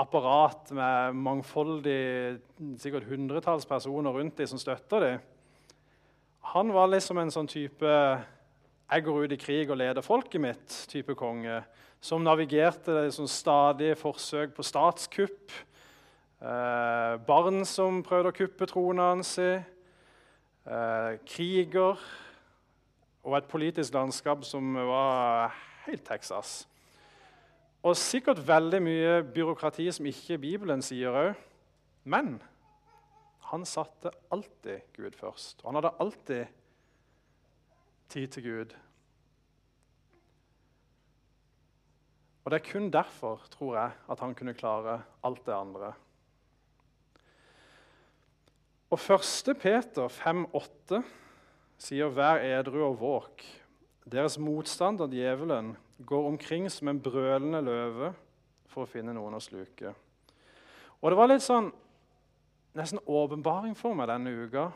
apparat 0.00 0.72
med 0.74 1.18
mangfoldig 1.20 2.38
sikkert 2.80 3.08
hundretalls 3.10 3.66
personer 3.68 4.14
rundt 4.14 4.38
dem 4.40 4.48
som 4.48 4.60
støtter 4.62 5.04
dem. 5.04 5.18
Han 6.54 6.72
var 6.74 6.90
liksom 6.92 7.18
en 7.18 7.32
sånn 7.34 7.50
type 7.50 7.84
'jeg 7.84 9.04
går 9.04 9.24
ut 9.24 9.32
i 9.32 9.36
krig 9.36 9.70
og 9.70 9.76
leder 9.76 10.02
folket 10.02 10.40
mitt'-type 10.40 11.14
konge. 11.16 11.64
Som 12.00 12.22
navigerte 12.22 13.06
liksom 13.06 13.26
stadige 13.26 13.96
forsøk 13.96 14.54
på 14.54 14.62
statskupp. 14.62 15.50
Eh, 16.44 17.14
barn 17.24 17.62
som 17.64 18.02
prøvde 18.04 18.28
å 18.28 18.36
kuppe 18.36 18.66
tronen 18.68 19.00
hans. 19.00 19.38
Eh, 19.40 21.12
kriger. 21.24 22.02
Og 23.24 23.36
et 23.38 23.48
politisk 23.48 23.94
landskap 23.96 24.44
som 24.44 24.74
var 24.76 25.54
helt 25.86 26.04
Texas. 26.04 26.66
Og 27.80 27.96
sikkert 27.96 28.44
veldig 28.44 28.82
mye 28.84 29.16
byråkrati 29.24 29.88
som 29.92 30.04
ikke 30.10 30.36
Bibelen 30.42 30.84
sier 30.84 31.16
òg. 31.16 31.32
Men 32.04 32.36
han 33.48 33.64
satte 33.64 34.12
alltid 34.28 34.84
Gud 34.92 35.16
først. 35.16 35.64
Og 35.64 35.72
han 35.72 35.80
hadde 35.80 35.96
alltid 35.96 36.46
tid 38.12 38.28
til 38.36 38.50
Gud. 38.50 38.78
Og 42.44 42.52
det 42.52 42.60
er 42.60 42.72
kun 42.72 42.92
derfor, 42.92 43.40
tror 43.48 43.78
jeg, 43.78 44.00
at 44.12 44.20
han 44.20 44.34
kunne 44.36 44.52
klare 44.52 45.00
alt 45.24 45.46
det 45.46 45.56
andre. 45.56 45.94
Og 48.90 48.98
1. 48.98 49.56
Peter 49.60 50.08
5,8 50.08 51.02
sier 51.78 52.08
'Vær 52.08 52.42
edru 52.42 52.82
og 52.84 52.98
våk'. 53.00 53.44
Deres 54.12 54.38
motstander, 54.38 55.06
djevelen, 55.06 55.76
går 56.06 56.26
omkring 56.26 56.70
som 56.70 56.88
en 56.88 57.00
brølende 57.00 57.60
løve 57.62 58.14
for 58.66 58.82
å 58.82 58.90
finne 58.90 59.14
noen 59.14 59.34
å 59.34 59.40
sluke. 59.40 59.94
Og 61.02 61.10
det 61.10 61.16
var 61.16 61.26
litt 61.26 61.42
sånn 61.42 61.72
nesten 62.74 62.98
åpenbaring 63.06 63.76
for 63.76 63.94
meg 63.94 64.08
denne 64.08 64.30
uka 64.30 64.70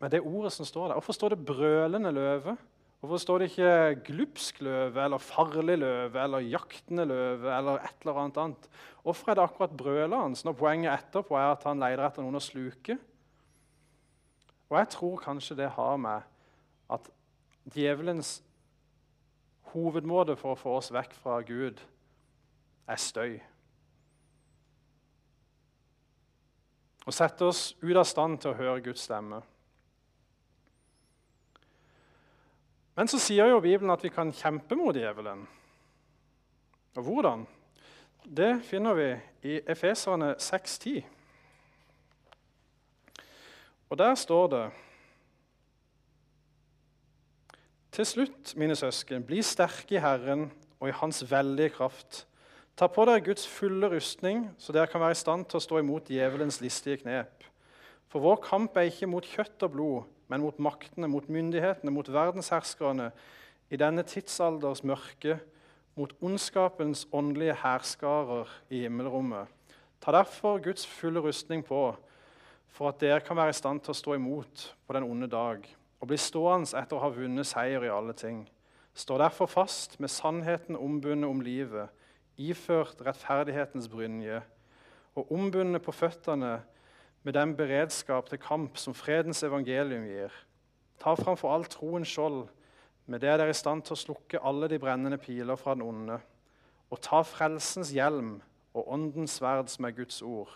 med 0.00 0.10
det 0.10 0.20
ordet 0.20 0.52
som 0.52 0.66
står 0.68 0.88
der. 0.88 0.94
Hvorfor 0.94 1.12
står 1.12 1.28
det 1.28 1.44
'brølende 1.46 2.12
løve'? 2.12 2.56
Hvorfor 2.98 3.20
står 3.22 3.38
det 3.38 3.50
ikke 3.50 4.00
'glupsk 4.06 4.60
løve' 4.60 5.04
eller 5.04 5.18
'farlig 5.18 5.78
løve' 5.78 6.22
eller 6.22 6.38
'jaktende 6.38 7.04
løve' 7.06 7.58
eller 7.58 7.78
et 7.78 8.00
eller 8.00 8.14
annet 8.14 8.36
annet? 8.36 8.68
Hvorfor 9.02 9.30
er 9.30 9.34
det 9.34 9.42
akkurat 9.42 9.76
brølet 9.76 10.18
hans 10.18 10.44
når 10.44 10.52
poenget 10.52 10.92
etterpå 10.92 11.36
er 11.36 11.52
at 11.52 11.62
han 11.64 11.78
leter 11.78 12.06
etter 12.06 12.22
noen 12.22 12.34
å 12.34 12.42
sluke? 12.42 12.98
Og 14.70 14.78
jeg 14.78 14.88
tror 14.88 15.16
kanskje 15.16 15.56
det 15.56 15.70
har 15.70 15.96
med 15.96 16.22
at 16.90 17.10
djevelens 17.74 18.42
hovedmåte 19.62 20.36
for 20.36 20.52
å 20.52 20.58
få 20.58 20.76
oss 20.76 20.90
vekk 20.92 21.14
fra 21.14 21.40
Gud 21.40 21.80
er 22.88 22.96
støy. 22.96 23.40
og 27.08 27.14
sette 27.16 27.46
oss 27.48 27.70
ut 27.80 27.96
av 27.96 28.04
stand 28.04 28.36
til 28.42 28.52
å 28.52 28.58
høre 28.58 28.82
Guds 28.84 29.06
stemme. 29.08 29.40
Men 32.98 33.06
så 33.06 33.20
sier 33.22 33.46
jo 33.46 33.60
Bibelen 33.62 33.92
at 33.94 34.02
vi 34.02 34.10
kan 34.10 34.32
kjempe 34.34 34.74
mot 34.74 34.96
djevelen. 34.96 35.44
Og 36.98 37.04
hvordan? 37.06 37.44
Det 38.26 38.56
finner 38.66 38.96
vi 38.98 39.06
i 39.46 39.60
Efeserne 39.70 40.32
6,10. 40.42 41.04
Og 43.88 43.98
der 44.02 44.18
står 44.18 44.50
det 44.56 44.64
Til 47.92 48.06
slutt, 48.06 48.56
mine 48.56 48.74
søsken, 48.76 49.22
bli 49.26 49.42
sterke 49.42 49.94
i 49.94 50.02
Herren 50.02 50.48
og 50.80 50.90
i 50.90 50.98
Hans 50.98 51.22
veldige 51.30 51.76
kraft. 51.78 52.26
Ta 52.76 52.90
på 52.90 53.06
dere 53.06 53.22
Guds 53.22 53.46
fulle 53.46 53.94
rustning, 53.94 54.50
så 54.58 54.74
dere 54.74 54.90
kan 54.90 55.00
være 55.00 55.14
i 55.14 55.22
stand 55.22 55.46
til 55.46 55.58
å 55.58 55.62
stå 55.62 55.80
imot 55.80 56.10
djevelens 56.10 56.60
listige 56.60 56.98
knep. 57.02 57.46
For 58.10 58.22
vår 58.22 58.42
kamp 58.42 58.76
er 58.76 58.90
ikke 58.90 59.10
mot 59.10 59.26
kjøtt 59.26 59.66
og 59.66 59.74
blod, 59.74 60.06
men 60.28 60.42
mot 60.44 60.58
maktene, 60.58 61.08
mot 61.08 61.28
myndighetene, 61.28 61.92
mot 61.92 62.08
verdensherskerne 62.12 63.10
i 63.70 63.78
denne 63.80 64.04
tidsalders 64.06 64.84
mørke, 64.84 65.38
mot 65.98 66.12
ondskapens 66.22 67.06
åndelige 67.12 67.56
hærskarer 67.62 68.50
i 68.70 68.84
himmelrommet. 68.84 69.48
Ta 70.00 70.14
derfor 70.14 70.60
Guds 70.62 70.86
fulle 70.86 71.20
rustning 71.20 71.64
på, 71.66 71.96
for 72.68 72.92
at 72.92 73.00
dere 73.00 73.20
kan 73.24 73.36
være 73.36 73.50
i 73.50 73.58
stand 73.58 73.82
til 73.82 73.92
å 73.94 73.98
stå 73.98 74.14
imot 74.14 74.68
på 74.86 74.94
den 74.94 75.08
onde 75.08 75.26
dag, 75.32 75.64
og 75.98 76.10
bli 76.10 76.18
stående 76.20 76.78
etter 76.78 76.96
å 76.96 77.02
ha 77.02 77.10
vunnet 77.10 77.48
seier 77.48 77.82
i 77.82 77.90
alle 77.90 78.14
ting. 78.14 78.44
Stå 78.94 79.18
derfor 79.18 79.50
fast 79.50 79.98
med 79.98 80.10
sannheten 80.10 80.78
ombundet 80.78 81.30
om 81.30 81.42
livet 81.42 81.90
iført 82.38 83.00
rettferdighetens 83.02 83.88
brynje 83.90 84.40
og 85.18 85.32
ombundet 85.34 85.82
på 85.82 85.94
føttene 85.94 86.60
med 87.22 87.34
den 87.34 87.56
beredskap 87.56 88.28
til 88.28 88.38
kamp 88.38 88.78
som 88.78 88.94
fredens 88.94 89.42
evangelium 89.42 90.06
gir. 90.06 90.32
Ta 90.98 91.14
framfor 91.14 91.54
alt 91.54 91.70
troens 91.70 92.08
skjold, 92.08 92.46
med 93.06 93.20
det 93.20 93.30
dere 93.30 93.48
er 93.48 93.54
i 93.54 93.56
stand 93.56 93.82
til 93.86 93.96
å 93.96 94.00
slukke 94.02 94.42
alle 94.44 94.68
de 94.68 94.78
brennende 94.78 95.18
piler 95.18 95.56
fra 95.56 95.74
den 95.74 95.86
onde. 95.86 96.18
Og 96.90 97.00
ta 97.04 97.22
frelsens 97.24 97.92
hjelm 97.94 98.38
og 98.76 98.90
åndens 98.92 99.38
sverd, 99.38 99.68
som 99.72 99.86
er 99.88 99.96
Guds 99.96 100.20
ord. 100.22 100.50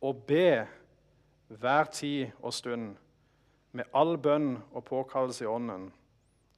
Og 0.00 0.24
be 0.28 0.66
hver 1.48 1.90
tid 1.92 2.30
og 2.40 2.54
stund 2.54 2.94
med 3.72 3.88
all 3.94 4.16
bønn 4.18 4.54
og 4.72 4.84
påkallelse 4.84 5.44
i 5.44 5.50
ånden. 5.50 5.90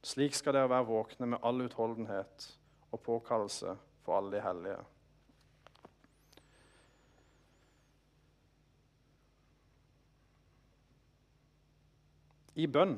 Slik 0.03 0.35
skal 0.35 0.57
dere 0.57 0.71
være 0.71 0.89
våkne 0.89 1.29
med 1.33 1.43
all 1.47 1.63
utholdenhet 1.63 2.49
og 2.91 3.01
påkallelse 3.05 3.77
for 4.03 4.17
alle 4.17 4.35
de 4.35 4.43
hellige. 4.43 4.81
I 12.55 12.67
bønn. 12.69 12.97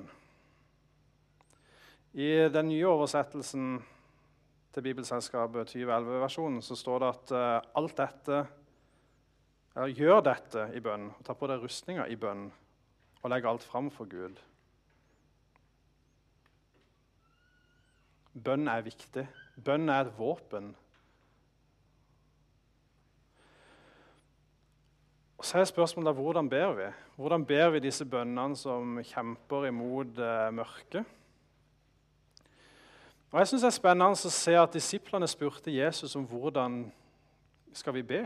I 2.15 2.29
den 2.51 2.69
nye 2.71 2.87
oversettelsen 2.87 3.77
til 4.75 4.83
Bibelselskapet 4.83 5.71
2011-versjonen 5.71 6.61
så 6.63 6.75
står 6.79 7.03
det 7.03 7.11
at 7.13 7.33
uh, 7.35 7.71
alt 7.79 7.97
dette 7.99 8.39
eller 9.75 9.91
gjør 9.91 10.21
dette 10.23 10.69
i 10.75 10.81
bønn. 10.83 11.09
Ta 11.27 11.35
på 11.35 11.47
deg 11.51 11.63
rustninga 11.63 12.07
i 12.07 12.15
bønn 12.19 12.47
og 13.21 13.31
legg 13.31 13.47
alt 13.47 13.63
fram 13.67 13.89
for 13.91 14.07
Gud. 14.07 14.39
Bønn 18.35 18.67
er 18.71 18.83
viktig. 18.85 19.25
Bønn 19.63 19.91
er 19.91 20.05
et 20.05 20.15
våpen. 20.15 20.73
Og 25.45 25.49
så 25.51 25.59
er 25.61 25.67
spørsmålet 25.69 26.15
hvordan 26.17 26.47
ber 26.49 26.71
vi? 26.73 26.85
Hvordan 27.21 27.43
ber 27.45 27.67
vi 27.75 27.79
disse 27.83 28.05
bønnene 28.09 28.57
som 28.57 28.95
kjemper 29.05 29.67
imot 29.67 30.17
eh, 30.17 30.47
mørket? 30.49 31.03
Og 33.29 33.37
jeg 33.37 33.51
synes 33.51 33.61
Det 33.61 33.67
er 33.67 33.75
spennende 33.75 34.07
å 34.17 34.31
se 34.33 34.55
at 34.57 34.73
disiplene 34.73 35.27
spurte 35.29 35.69
Jesus 35.69 36.15
om 36.17 36.23
hvordan 36.25 36.79
skal 37.77 37.93
vi 37.93 38.01
be. 38.01 38.23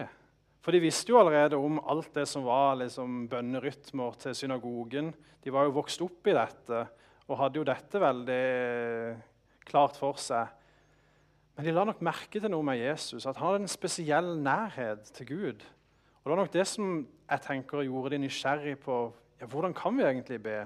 For 0.64 0.72
de 0.72 0.80
visste 0.80 1.12
jo 1.12 1.18
allerede 1.20 1.60
om 1.60 1.82
alt 1.92 2.08
det 2.16 2.24
som 2.32 2.46
var 2.48 2.78
liksom, 2.80 3.26
bønnerytmer 3.28 4.16
til 4.24 4.38
synagogen. 4.40 5.10
De 5.44 5.52
var 5.52 5.68
jo 5.68 5.76
vokst 5.76 6.00
opp 6.06 6.30
i 6.32 6.36
dette 6.38 6.86
og 7.28 7.42
hadde 7.42 7.60
jo 7.60 7.66
dette 7.68 8.00
veldig 8.00 8.46
klart 9.68 10.00
for 10.00 10.16
seg. 10.24 10.56
Men 11.58 11.68
de 11.68 11.76
la 11.76 11.84
nok 11.84 12.00
merke 12.00 12.40
til 12.40 12.48
noe 12.56 12.64
med 12.64 12.80
Jesus, 12.80 13.28
at 13.28 13.36
han 13.36 13.50
hadde 13.50 13.62
en 13.66 13.76
spesiell 13.76 14.32
nærhet 14.40 15.12
til 15.20 15.30
Gud. 15.34 15.68
Og 16.20 16.26
Det 16.26 16.32
var 16.32 16.42
nok 16.44 16.54
det 16.54 16.68
som 16.68 17.08
jeg 17.30 17.42
tenker 17.42 17.86
gjorde 17.88 18.12
de 18.16 18.22
nysgjerrig 18.26 18.76
på 18.84 18.98
ja, 19.40 19.46
hvordan 19.48 19.74
kan 19.74 19.98
vi 19.98 20.04
egentlig 20.04 20.42
be. 20.44 20.58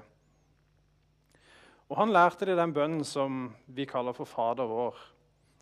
Og 1.90 1.98
Han 1.98 2.12
lærte 2.12 2.46
de 2.46 2.58
den 2.58 2.74
bønnen 2.74 3.04
som 3.06 3.54
vi 3.68 3.86
kaller 3.86 4.14
for 4.18 4.26
Fader 4.26 4.66
vår. 4.66 4.98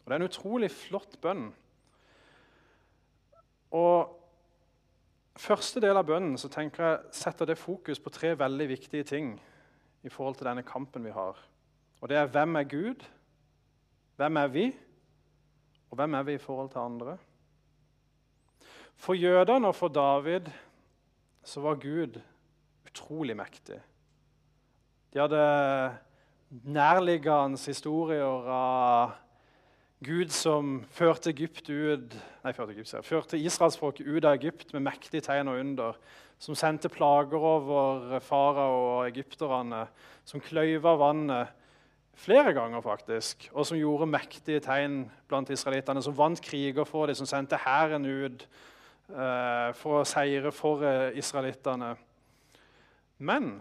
Og 0.01 0.05
Det 0.05 0.13
er 0.13 0.21
en 0.21 0.29
utrolig 0.29 0.71
flott 0.71 1.17
bønn. 1.21 1.51
Og 3.71 4.17
Første 5.41 5.79
del 5.79 5.95
av 5.95 6.05
bønnen 6.05 6.35
så 6.37 6.49
tenker 6.51 6.83
jeg 6.83 7.15
setter 7.15 7.47
det 7.47 7.57
fokus 7.57 8.01
på 8.03 8.11
tre 8.13 8.33
veldig 8.37 8.67
viktige 8.67 9.07
ting 9.07 9.31
i 10.03 10.09
forhold 10.11 10.35
til 10.37 10.49
denne 10.49 10.63
kampen 10.67 11.05
vi 11.07 11.13
har. 11.15 11.39
Og 12.01 12.09
Det 12.09 12.17
er 12.17 12.27
hvem 12.27 12.55
er 12.55 12.63
Gud? 12.63 13.05
Hvem 14.19 14.37
er 14.37 14.47
vi? 14.47 14.65
Og 15.89 15.95
hvem 15.95 16.13
er 16.13 16.23
vi 16.23 16.33
i 16.33 16.41
forhold 16.41 16.69
til 16.69 16.79
andre? 16.79 17.17
For 19.01 19.17
jødene 19.17 19.71
og 19.71 19.75
for 19.75 19.89
David 19.89 20.51
så 21.43 21.61
var 21.63 21.79
Gud 21.81 22.19
utrolig 22.85 23.33
mektig. 23.37 23.79
De 25.13 25.19
hadde 25.19 25.97
nærliggende 26.69 27.57
historier 27.65 28.45
av 28.51 29.15
Gud 30.05 30.29
som 30.33 30.79
førte, 30.89 31.29
Egypt 31.29 31.69
ut, 31.69 32.13
nei, 32.41 32.53
førte, 32.53 32.73
Egypt, 32.73 32.93
førte 33.05 33.41
israelsfolket 33.41 34.07
ut 34.07 34.25
av 34.25 34.37
Egypt 34.37 34.73
med 34.73 34.85
mektige 34.85 35.25
tegn 35.25 35.49
og 35.49 35.59
under. 35.61 35.97
Som 36.41 36.57
sendte 36.57 36.89
plager 36.89 37.37
over 37.37 38.19
farao 38.25 38.79
og 38.79 39.03
egypterne. 39.09 39.83
Som 40.25 40.41
kløyva 40.41 40.95
vannet 40.97 41.53
flere 42.17 42.53
ganger, 42.57 42.81
faktisk. 42.81 43.47
Og 43.53 43.65
som 43.65 43.77
gjorde 43.77 44.09
mektige 44.09 44.61
tegn 44.65 45.03
blant 45.29 45.53
israelittene. 45.53 46.01
Som 46.01 46.17
vant 46.17 46.41
kriger 46.41 46.85
for 46.85 47.09
dem, 47.09 47.17
som 47.17 47.29
sendte 47.29 47.61
hæren 47.61 48.05
ut 48.09 48.47
for 49.75 49.99
å 49.99 50.07
seire 50.07 50.51
for 50.55 50.83
eh, 50.87 51.17
israelittene. 51.19 51.95
Men 53.21 53.57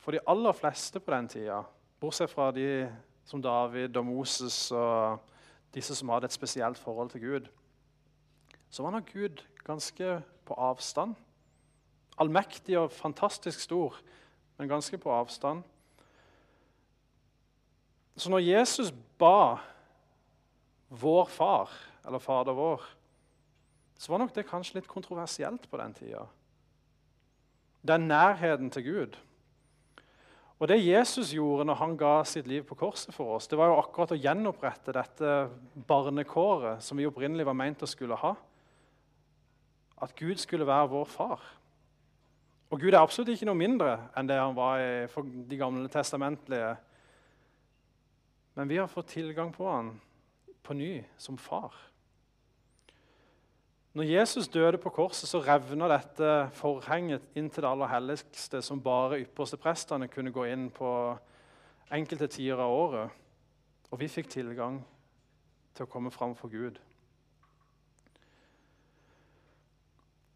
for 0.00 0.16
de 0.16 0.22
aller 0.28 0.56
fleste 0.56 1.00
på 1.00 1.12
den 1.14 1.28
tida, 1.28 1.62
bortsett 2.00 2.32
fra 2.32 2.50
de 2.52 2.86
som 3.24 3.42
David 3.42 3.96
og 3.96 4.06
Moses 4.08 4.56
og 4.72 5.20
disse 5.74 5.96
som 5.96 6.10
hadde 6.12 6.28
et 6.28 6.36
spesielt 6.36 6.78
forhold 6.78 7.12
til 7.12 7.20
Gud, 7.20 7.52
så 8.70 8.82
var 8.82 8.96
nok 8.96 9.12
Gud 9.12 9.44
ganske 9.64 10.18
på 10.44 10.56
avstand. 10.60 11.14
Allmektig 12.18 12.76
og 12.78 12.92
fantastisk 12.92 13.60
stor, 13.60 13.96
men 14.58 14.68
ganske 14.68 14.98
på 14.98 15.12
avstand. 15.12 15.62
Så 18.16 18.30
når 18.30 18.44
Jesus 18.46 18.92
ba 19.18 19.56
vår 20.88 21.30
far, 21.32 21.70
eller 22.06 22.22
Fader 22.22 22.54
vår, 22.54 22.82
så 23.98 24.12
var 24.12 24.22
nok 24.22 24.34
det 24.34 24.46
kanskje 24.48 24.80
litt 24.80 24.90
kontroversielt 24.90 25.68
på 25.70 25.78
den 25.80 25.94
tida. 25.96 26.24
Den 27.84 28.08
nærheten 28.08 28.70
til 28.72 28.84
Gud. 28.84 29.16
Og 30.58 30.68
Det 30.68 30.78
Jesus 30.86 31.32
gjorde 31.34 31.66
når 31.66 31.74
han 31.74 31.96
ga 31.98 32.14
sitt 32.24 32.46
liv 32.46 32.62
på 32.64 32.76
korset 32.78 33.12
for 33.14 33.34
oss, 33.36 33.48
det 33.50 33.58
var 33.58 33.68
jo 33.68 33.80
akkurat 33.80 34.14
å 34.14 34.18
gjenopprette 34.18 34.94
dette 34.94 35.32
barnekåret 35.88 36.82
som 36.82 36.96
vi 36.96 37.06
opprinnelig 37.08 37.46
var 37.46 37.58
meint 37.58 37.82
å 37.82 37.90
skulle 37.90 38.16
ha. 38.16 38.32
At 40.00 40.14
Gud 40.16 40.40
skulle 40.40 40.66
være 40.66 40.88
vår 40.94 41.10
far. 41.10 41.42
Og 42.70 42.80
Gud 42.80 42.94
er 42.94 43.02
absolutt 43.02 43.34
ikke 43.34 43.48
noe 43.50 43.58
mindre 43.58 43.96
enn 44.16 44.30
det 44.30 44.38
han 44.40 44.56
var 44.56 44.80
for 45.12 45.26
de 45.26 45.58
gamle 45.58 45.90
testamentlige. 45.92 46.72
Men 48.54 48.70
vi 48.70 48.78
har 48.78 48.90
fått 48.90 49.12
tilgang 49.14 49.52
på 49.54 49.68
han 49.68 49.92
på 50.64 50.74
ny 50.78 51.02
som 51.20 51.36
far. 51.38 51.74
Når 53.94 54.02
Jesus 54.02 54.48
døde 54.48 54.78
på 54.78 54.90
korset, 54.90 55.28
så 55.30 55.38
revna 55.38 55.86
dette 55.86 56.30
forhenget 56.58 57.22
inn 57.38 57.46
til 57.46 57.62
det 57.62 57.68
aller 57.70 57.92
helligste, 57.92 58.58
som 58.62 58.82
bare 58.82 59.20
ypperste 59.22 59.54
prestene 59.62 60.08
kunne 60.10 60.32
gå 60.34 60.48
inn 60.50 60.64
på 60.74 60.88
enkelte 61.94 62.26
tider 62.26 62.58
av 62.58 62.74
året. 62.74 63.20
Og 63.94 64.00
vi 64.00 64.10
fikk 64.10 64.32
tilgang 64.34 64.80
til 65.78 65.86
å 65.86 65.92
komme 65.92 66.10
fram 66.10 66.34
for 66.34 66.50
Gud. 66.50 66.80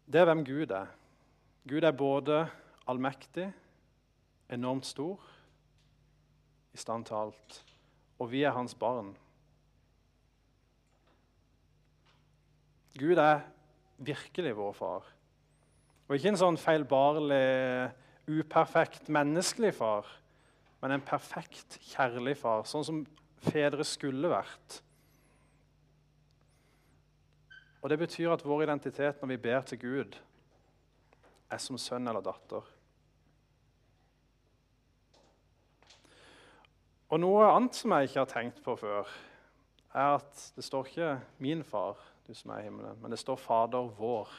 Det 0.07 0.21
er 0.21 0.31
hvem 0.31 0.45
Gud 0.47 0.71
er. 0.71 0.87
Gud 1.67 1.83
er 1.83 1.91
både 1.91 2.45
allmektig, 2.87 3.49
enormt 4.49 4.87
stor, 4.87 5.19
i 6.71 6.79
stand 6.79 7.11
til 7.11 7.19
alt. 7.25 7.59
Og 8.23 8.31
vi 8.31 8.47
er 8.47 8.55
hans 8.55 8.73
barn. 8.73 9.11
Gud 12.99 13.19
er 13.21 13.45
virkelig 13.97 14.55
vår 14.57 14.75
far. 14.75 15.07
Og 16.09 16.17
ikke 16.17 16.33
en 16.33 16.41
sånn 16.41 16.59
feilbarlig, 16.59 17.91
uperfekt 18.29 19.09
menneskelig 19.13 19.71
far, 19.77 20.07
men 20.81 20.95
en 20.95 21.05
perfekt, 21.05 21.79
kjærlig 21.91 22.35
far, 22.39 22.65
sånn 22.67 22.85
som 22.85 23.01
fedre 23.49 23.85
skulle 23.87 24.31
vært. 24.31 24.79
Og 27.79 27.89
Det 27.89 27.99
betyr 27.99 28.33
at 28.33 28.43
vår 28.43 28.65
identitet 28.65 29.21
når 29.21 29.31
vi 29.31 29.39
ber 29.47 29.61
til 29.63 29.79
Gud, 29.79 30.17
er 31.49 31.61
som 31.63 31.77
sønn 31.79 32.07
eller 32.07 32.21
datter. 32.21 32.65
Og 37.09 37.17
Noe 37.23 37.47
annet 37.49 37.77
som 37.79 37.95
jeg 37.95 38.09
ikke 38.09 38.21
har 38.21 38.29
tenkt 38.29 38.59
på 38.65 38.75
før, 38.77 39.07
er 39.95 40.19
at 40.19 40.41
det 40.55 40.63
står 40.63 40.85
ikke 40.85 41.21
'min 41.39 41.63
far', 41.63 41.97
du 42.29 42.35
som 42.37 42.51
er 42.53 42.61
i 42.61 42.67
himmelen. 42.67 42.97
Men 43.01 43.11
det 43.11 43.19
står 43.19 43.39
Fader 43.41 43.89
vår. 43.97 44.29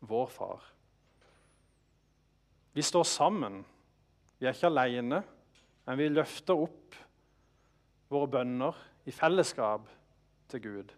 Vår 0.00 0.26
far. 0.26 0.64
Vi 2.74 2.82
står 2.82 3.06
sammen. 3.06 3.62
Vi 4.38 4.46
er 4.46 4.56
ikke 4.56 4.68
alene, 4.68 5.22
men 5.86 5.98
vi 5.98 6.10
løfter 6.10 6.58
opp 6.66 6.98
våre 8.10 8.28
bønner 8.28 8.76
i 9.06 9.14
fellesskap 9.14 9.86
til 10.50 10.62
Gud. 10.62 10.92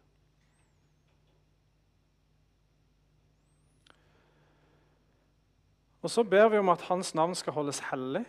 Og 6.02 6.10
Så 6.10 6.24
ber 6.24 6.48
vi 6.48 6.58
om 6.58 6.68
at 6.72 6.88
hans 6.88 7.14
navn 7.14 7.34
skal 7.34 7.52
holdes 7.52 7.84
hellig. 7.90 8.24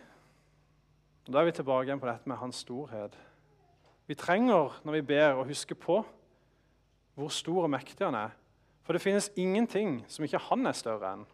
Og 1.28 1.34
Da 1.34 1.40
er 1.40 1.46
vi 1.46 1.52
tilbake 1.52 1.88
igjen 1.88 2.00
på 2.00 2.12
dette 2.12 2.30
med 2.30 2.38
hans 2.38 2.56
storhet. 2.56 3.18
Vi 4.08 4.16
trenger, 4.16 4.82
når 4.84 4.94
vi 4.94 5.02
ber, 5.02 5.38
å 5.38 5.48
huske 5.48 5.76
på 5.76 6.04
hvor 7.20 7.34
stor 7.34 7.66
og 7.68 7.74
mektig 7.74 8.06
han 8.06 8.16
er. 8.16 8.32
For 8.88 8.96
det 8.96 9.04
finnes 9.04 9.30
ingenting 9.38 10.00
som 10.10 10.26
ikke 10.26 10.42
han 10.48 10.66
er 10.70 10.78
større 10.78 11.12
enn. 11.14 11.28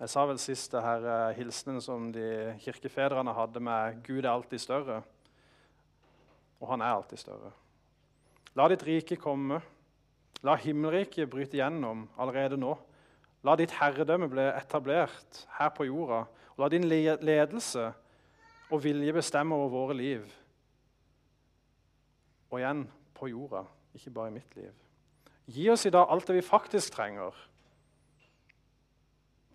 Jeg 0.00 0.10
sa 0.12 0.24
vel 0.24 0.40
sist 0.40 0.72
det 0.72 0.82
her 0.82 1.04
uh, 1.04 1.36
hilsenen 1.36 1.82
som 1.84 2.08
de 2.12 2.56
kirkefedrene 2.64 3.34
hadde 3.36 3.60
med 3.60 4.00
'Gud 4.04 4.24
er 4.24 4.32
alltid 4.32 4.58
større'. 4.58 5.02
Og 6.60 6.68
han 6.68 6.80
er 6.80 6.94
alltid 6.94 7.20
større. 7.20 7.52
La 8.56 8.68
ditt 8.68 8.84
rike 8.84 9.16
komme. 9.16 9.60
La 10.42 10.56
himmelriket 10.56 11.30
bryte 11.30 11.56
gjennom 11.56 12.08
allerede 12.18 12.56
nå. 12.56 12.74
La 13.44 13.56
ditt 13.56 13.72
herredømme 13.76 14.28
bli 14.28 14.44
etablert 14.50 15.44
her 15.58 15.68
på 15.76 15.84
jorda. 15.84 16.24
Og 16.56 16.64
la 16.64 16.68
din 16.68 16.88
ledelse 16.88 17.92
og 18.70 18.84
vilje 18.84 19.12
bestemme 19.12 19.54
over 19.54 19.68
våre 19.68 19.96
liv. 19.96 20.24
Og 22.50 22.58
igjen 22.60 22.88
på 23.14 23.28
jorda 23.28 23.64
ikke 23.94 24.10
bare 24.10 24.28
i 24.28 24.36
mitt 24.38 24.56
liv. 24.56 24.72
Gi 25.50 25.68
oss 25.70 25.86
i 25.86 25.90
dag 25.90 26.10
alt 26.10 26.28
det 26.28 26.36
vi 26.38 26.46
faktisk 26.46 26.92
trenger. 26.94 27.34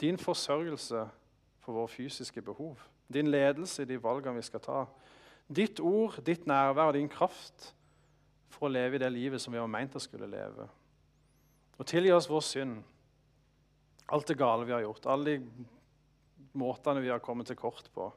Din 0.02 0.18
forsørgelse 0.18 1.06
for 1.64 1.74
våre 1.74 1.88
fysiske 1.88 2.42
behov. 2.42 2.80
Din 3.14 3.28
ledelse 3.32 3.84
i 3.84 3.90
de 3.90 4.02
valgene 4.04 4.36
vi 4.36 4.48
skal 4.48 4.60
ta. 4.60 4.86
Ditt 5.48 5.80
ord, 5.80 6.18
ditt 6.26 6.48
nærvær 6.48 6.90
og 6.90 6.98
din 6.98 7.10
kraft 7.10 7.72
for 8.50 8.68
å 8.68 8.74
leve 8.74 8.98
i 8.98 9.04
det 9.04 9.12
livet 9.14 9.42
som 9.42 9.54
vi 9.54 9.62
har 9.62 9.70
meint 9.72 9.96
å 9.96 10.02
skulle 10.02 10.28
leve. 10.30 10.68
Og 11.78 11.88
tilgi 11.88 12.12
oss 12.16 12.30
vår 12.32 12.44
synd, 12.44 12.78
alt 14.08 14.28
det 14.28 14.38
gale 14.40 14.66
vi 14.66 14.74
har 14.74 14.84
gjort, 14.86 15.08
alle 15.12 15.36
de 15.36 15.66
måtene 16.56 17.04
vi 17.04 17.12
har 17.12 17.24
kommet 17.24 17.48
til 17.50 17.60
kort 17.60 17.88
på. 17.94 18.10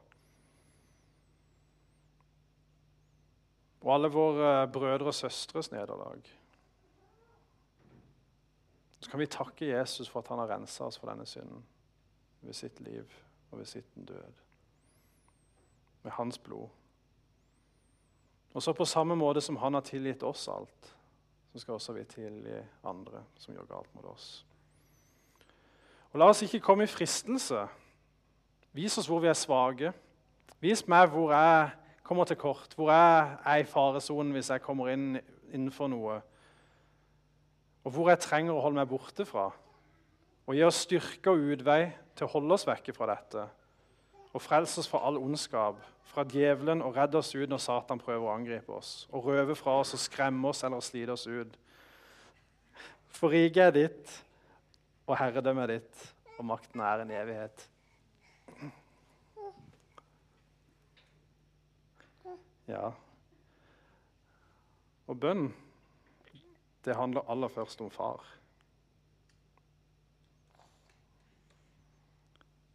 Og 3.81 3.93
alle 3.93 4.11
våre 4.11 4.67
brødre 4.67 5.11
og 5.11 5.15
søstres 5.15 5.71
nederlag. 5.71 6.21
Så 8.99 9.09
kan 9.09 9.19
vi 9.19 9.25
takke 9.25 9.69
Jesus 9.77 10.09
for 10.09 10.19
at 10.19 10.27
han 10.27 10.41
har 10.41 10.51
rensa 10.51 10.83
oss 10.83 10.99
for 10.99 11.07
denne 11.07 11.25
synden 11.25 11.63
ved 12.41 12.53
sitt 12.53 12.79
liv 12.79 13.07
og 13.51 13.59
ved 13.59 13.65
sitt 13.65 13.95
død. 13.95 14.43
Med 16.03 16.11
hans 16.11 16.37
blod. 16.37 16.67
Og 18.53 18.63
så 18.63 18.73
på 18.73 18.85
samme 18.85 19.15
måte 19.15 19.41
som 19.41 19.57
han 19.57 19.73
har 19.73 19.81
tilgitt 19.81 20.23
oss 20.23 20.47
alt, 20.47 20.95
så 21.53 21.59
skal 21.59 21.73
også 21.73 21.93
vi 21.93 22.03
tilgi 22.03 22.59
andre 22.83 23.23
som 23.37 23.53
gjør 23.53 23.69
galt 23.69 23.95
mot 23.95 24.05
oss. 24.05 24.45
Og 26.11 26.19
La 26.19 26.29
oss 26.29 26.41
ikke 26.41 26.59
komme 26.59 26.83
i 26.83 26.89
fristelse. 26.89 27.67
Vis 28.73 28.97
oss 28.97 29.07
hvor 29.07 29.21
vi 29.21 29.29
er 29.29 29.37
svake. 29.37 29.93
Vis 30.59 30.87
meg 30.87 31.09
hvor 31.13 31.31
jeg 31.33 31.69
kommer 32.09 32.25
til 32.25 32.39
kort, 32.41 32.73
hvor 32.73 32.89
jeg 32.89 33.37
er 33.45 33.61
i 33.61 33.67
faresonen 33.69 34.33
hvis 34.33 34.49
jeg 34.49 34.63
kommer 34.65 34.89
inn 34.89 35.19
innenfor 35.53 35.91
noe, 35.93 36.15
og 37.85 37.93
hvor 37.93 38.09
jeg 38.09 38.21
trenger 38.23 38.57
å 38.57 38.63
holde 38.63 38.81
meg 38.81 38.89
borte 38.89 39.25
fra. 39.29 39.51
Og 40.49 40.57
gi 40.57 40.65
oss 40.65 40.81
styrke 40.87 41.29
og 41.29 41.53
utvei 41.53 41.83
til 42.17 42.25
å 42.25 42.31
holde 42.33 42.57
oss 42.57 42.65
vekke 42.65 42.95
fra 42.97 43.11
dette. 43.11 43.45
Og 44.33 44.41
frelse 44.41 44.81
oss 44.81 44.89
fra 44.89 45.03
all 45.05 45.19
ondskap, 45.21 45.77
fra 46.09 46.25
djevelen, 46.25 46.81
og 46.81 46.97
redde 46.97 47.21
oss 47.21 47.29
ut 47.35 47.49
når 47.49 47.61
Satan 47.61 48.01
prøver 48.01 48.25
å 48.25 48.33
angripe 48.33 48.73
oss. 48.73 49.05
Og 49.13 49.29
røve 49.29 49.53
fra 49.57 49.77
oss 49.83 49.93
og 49.93 50.01
skremme 50.01 50.49
oss 50.49 50.65
eller 50.65 50.81
slite 50.85 51.13
oss 51.13 51.27
ut. 51.29 51.53
For 53.13 53.33
riket 53.33 53.67
er 53.67 53.75
ditt, 53.77 54.15
og 55.05 55.17
herredømmet 55.21 55.67
er 55.67 55.77
ditt, 55.77 56.07
og 56.39 56.49
makten 56.49 56.81
er 56.81 57.05
en 57.05 57.13
evighet. 57.21 57.68
Ja. 62.69 62.91
Og 65.09 65.17
bønn, 65.17 65.47
det 66.85 66.95
handler 66.95 67.25
aller 67.25 67.49
først 67.49 67.81
om 67.81 67.89
far. 67.89 68.21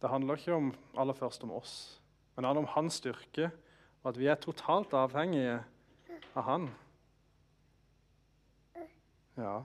Det 0.01 0.09
handler 0.11 0.35
ikke 0.35 0.53
om, 0.53 0.73
aller 0.99 1.15
først 1.15 1.43
om 1.47 1.53
oss, 1.55 2.01
men 2.35 2.43
det 2.43 2.49
handler 2.49 2.65
om 2.67 2.73
hans 2.73 2.99
styrke, 2.99 3.47
og 4.03 4.11
at 4.11 4.19
vi 4.19 4.27
er 4.27 4.35
totalt 4.35 4.93
avhengige 4.93 5.61
av 6.35 6.43
han? 6.49 6.67
Ja. 9.39 9.55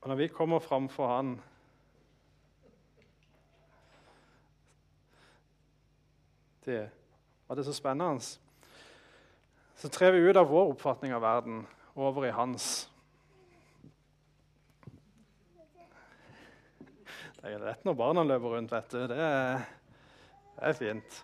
Og 0.00 0.08
når 0.08 0.18
vi 0.22 0.30
kommer 0.30 0.62
framfor 0.62 1.10
han 1.10 1.36
Det 6.66 6.88
var 7.46 7.56
det 7.56 7.64
så 7.64 7.72
spennende. 7.72 8.20
Så 9.76 9.88
trer 9.88 10.10
vi 10.10 10.24
ut 10.26 10.36
av 10.36 10.48
vår 10.50 10.72
oppfatning 10.72 11.12
av 11.14 11.22
verden 11.22 11.60
over 11.94 12.26
i 12.26 12.32
hans. 12.34 12.88
Det 17.38 17.52
er 17.52 17.62
rett 17.62 17.84
når 17.86 17.94
barna 17.94 18.24
løper 18.26 18.56
rundt, 18.56 18.72
vet 18.74 18.90
du. 18.90 19.04
Det 19.12 19.18
er, 19.22 19.60
det 20.56 20.70
er 20.72 20.78
fint. 20.80 21.20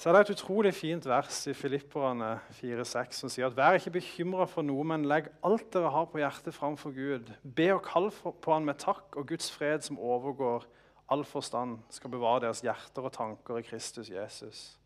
Så 0.00 0.08
er 0.08 0.16
det 0.16 0.22
et 0.24 0.32
utrolig 0.38 0.72
fint 0.74 1.04
vers 1.08 1.42
i 1.48 1.52
Filipperne 1.56 2.38
4,6 2.56 3.20
som 3.20 3.32
sier 3.32 3.50
at 3.50 3.58
vær 3.58 3.76
ikke 3.76 3.98
bekymra 3.98 4.46
for 4.48 4.64
noe, 4.64 4.86
men 4.88 5.04
legg 5.10 5.28
alt 5.44 5.68
dere 5.76 5.92
har 5.92 6.08
på 6.08 6.22
hjertet 6.22 6.56
framfor 6.56 6.96
Gud. 6.96 7.28
Be 7.44 7.68
og 7.74 7.84
kall 7.84 8.08
på 8.14 8.56
Han 8.56 8.64
med 8.64 8.80
takk, 8.80 9.12
og 9.12 9.28
Guds 9.28 9.52
fred 9.52 9.84
som 9.84 10.00
overgår 10.00 10.64
all 11.08 11.24
forstand, 11.24 11.78
skal 11.90 12.10
bevare 12.10 12.40
deres 12.46 12.62
hjerter 12.64 13.04
og 13.04 13.12
tanker 13.12 13.60
i 13.60 13.66
Kristus 13.66 14.10
Jesus. 14.10 14.78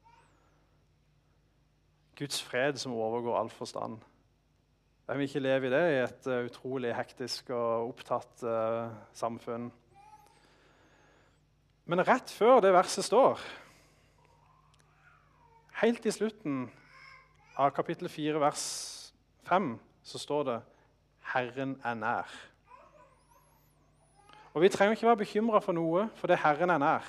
Guds 2.19 2.43
fred 2.43 2.79
som 2.81 2.93
overgår 2.93 3.39
all 3.39 3.51
forstand. 3.51 4.01
Jeg 5.09 5.17
vil 5.17 5.29
ikke 5.29 5.41
leve 5.41 5.67
i 5.67 5.71
det 5.73 5.85
i 5.93 6.01
et 6.03 6.27
uh, 6.27 6.45
utrolig 6.45 6.91
hektisk 6.97 7.51
og 7.55 7.93
opptatt 7.93 8.43
uh, 8.45 8.91
samfunn? 9.17 9.71
Men 11.89 12.05
rett 12.05 12.29
før 12.29 12.61
det 12.61 12.75
verset 12.75 13.07
står, 13.07 13.41
helt 15.81 16.05
i 16.05 16.13
slutten 16.13 16.67
av 17.57 17.73
kapittel 17.73 18.11
4, 18.13 18.37
vers 18.43 18.67
5, 19.49 19.71
så 20.03 20.19
står 20.21 20.45
det 20.51 20.59
'Herren 21.33 21.81
er 21.85 21.95
nær'. 21.95 22.48
Og 24.59 24.63
Vi 24.63 24.69
trenger 24.69 24.91
ikke 24.97 25.07
være 25.07 25.17
bekymra 25.17 25.59
for 25.63 25.73
noe, 25.73 26.09
for 26.19 26.27
det 26.27 26.41
Herren 26.43 26.73
er 26.75 26.81
nær. 26.83 27.05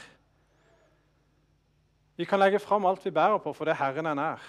Vi 2.14 2.26
kan 2.30 2.38
legge 2.38 2.60
fram 2.62 2.86
alt 2.86 3.02
vi 3.06 3.10
bærer 3.10 3.40
på, 3.42 3.54
for 3.58 3.66
det 3.66 3.74
Herren 3.78 4.06
er 4.06 4.14
nær. 4.14 4.44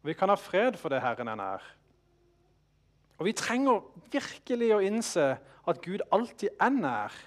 Og 0.00 0.08
vi 0.08 0.14
kan 0.16 0.32
ha 0.32 0.34
fred 0.34 0.78
for 0.80 0.88
det 0.88 1.02
Herren 1.04 1.28
er 1.28 1.36
nær. 1.36 1.66
Og 3.18 3.26
Vi 3.26 3.34
trenger 3.36 3.82
virkelig 4.12 4.70
å 4.72 4.78
innse 4.80 5.26
at 5.68 5.82
Gud 5.84 6.00
alltid 6.08 6.48
er 6.56 6.70
nær. 6.72 7.18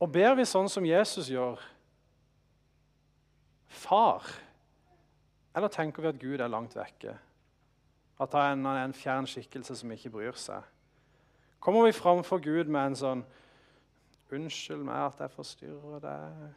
Og 0.00 0.08
ber 0.12 0.32
vi 0.40 0.46
sånn 0.48 0.72
som 0.72 0.86
Jesus 0.88 1.28
gjør 1.28 1.60
Far? 3.68 4.24
Eller 5.52 5.68
tenker 5.68 6.00
vi 6.00 6.08
at 6.14 6.22
Gud 6.24 6.40
er 6.40 6.48
langt 6.48 6.78
vekke? 6.80 7.12
At 8.20 8.32
han 8.40 8.64
er 8.64 8.86
en 8.86 8.96
fjern 8.96 9.28
skikkelse 9.28 9.76
som 9.76 9.92
ikke 9.92 10.14
bryr 10.16 10.40
seg? 10.40 10.64
Kommer 11.60 11.84
vi 11.84 11.92
framfor 11.92 12.38
Gud 12.38 12.68
med 12.68 12.86
en 12.86 12.96
sånn 12.96 13.24
'Unnskyld 14.30 14.82
meg 14.82 15.06
at 15.06 15.20
jeg 15.20 15.30
forstyrrer 15.30 16.00
deg.' 16.02 16.54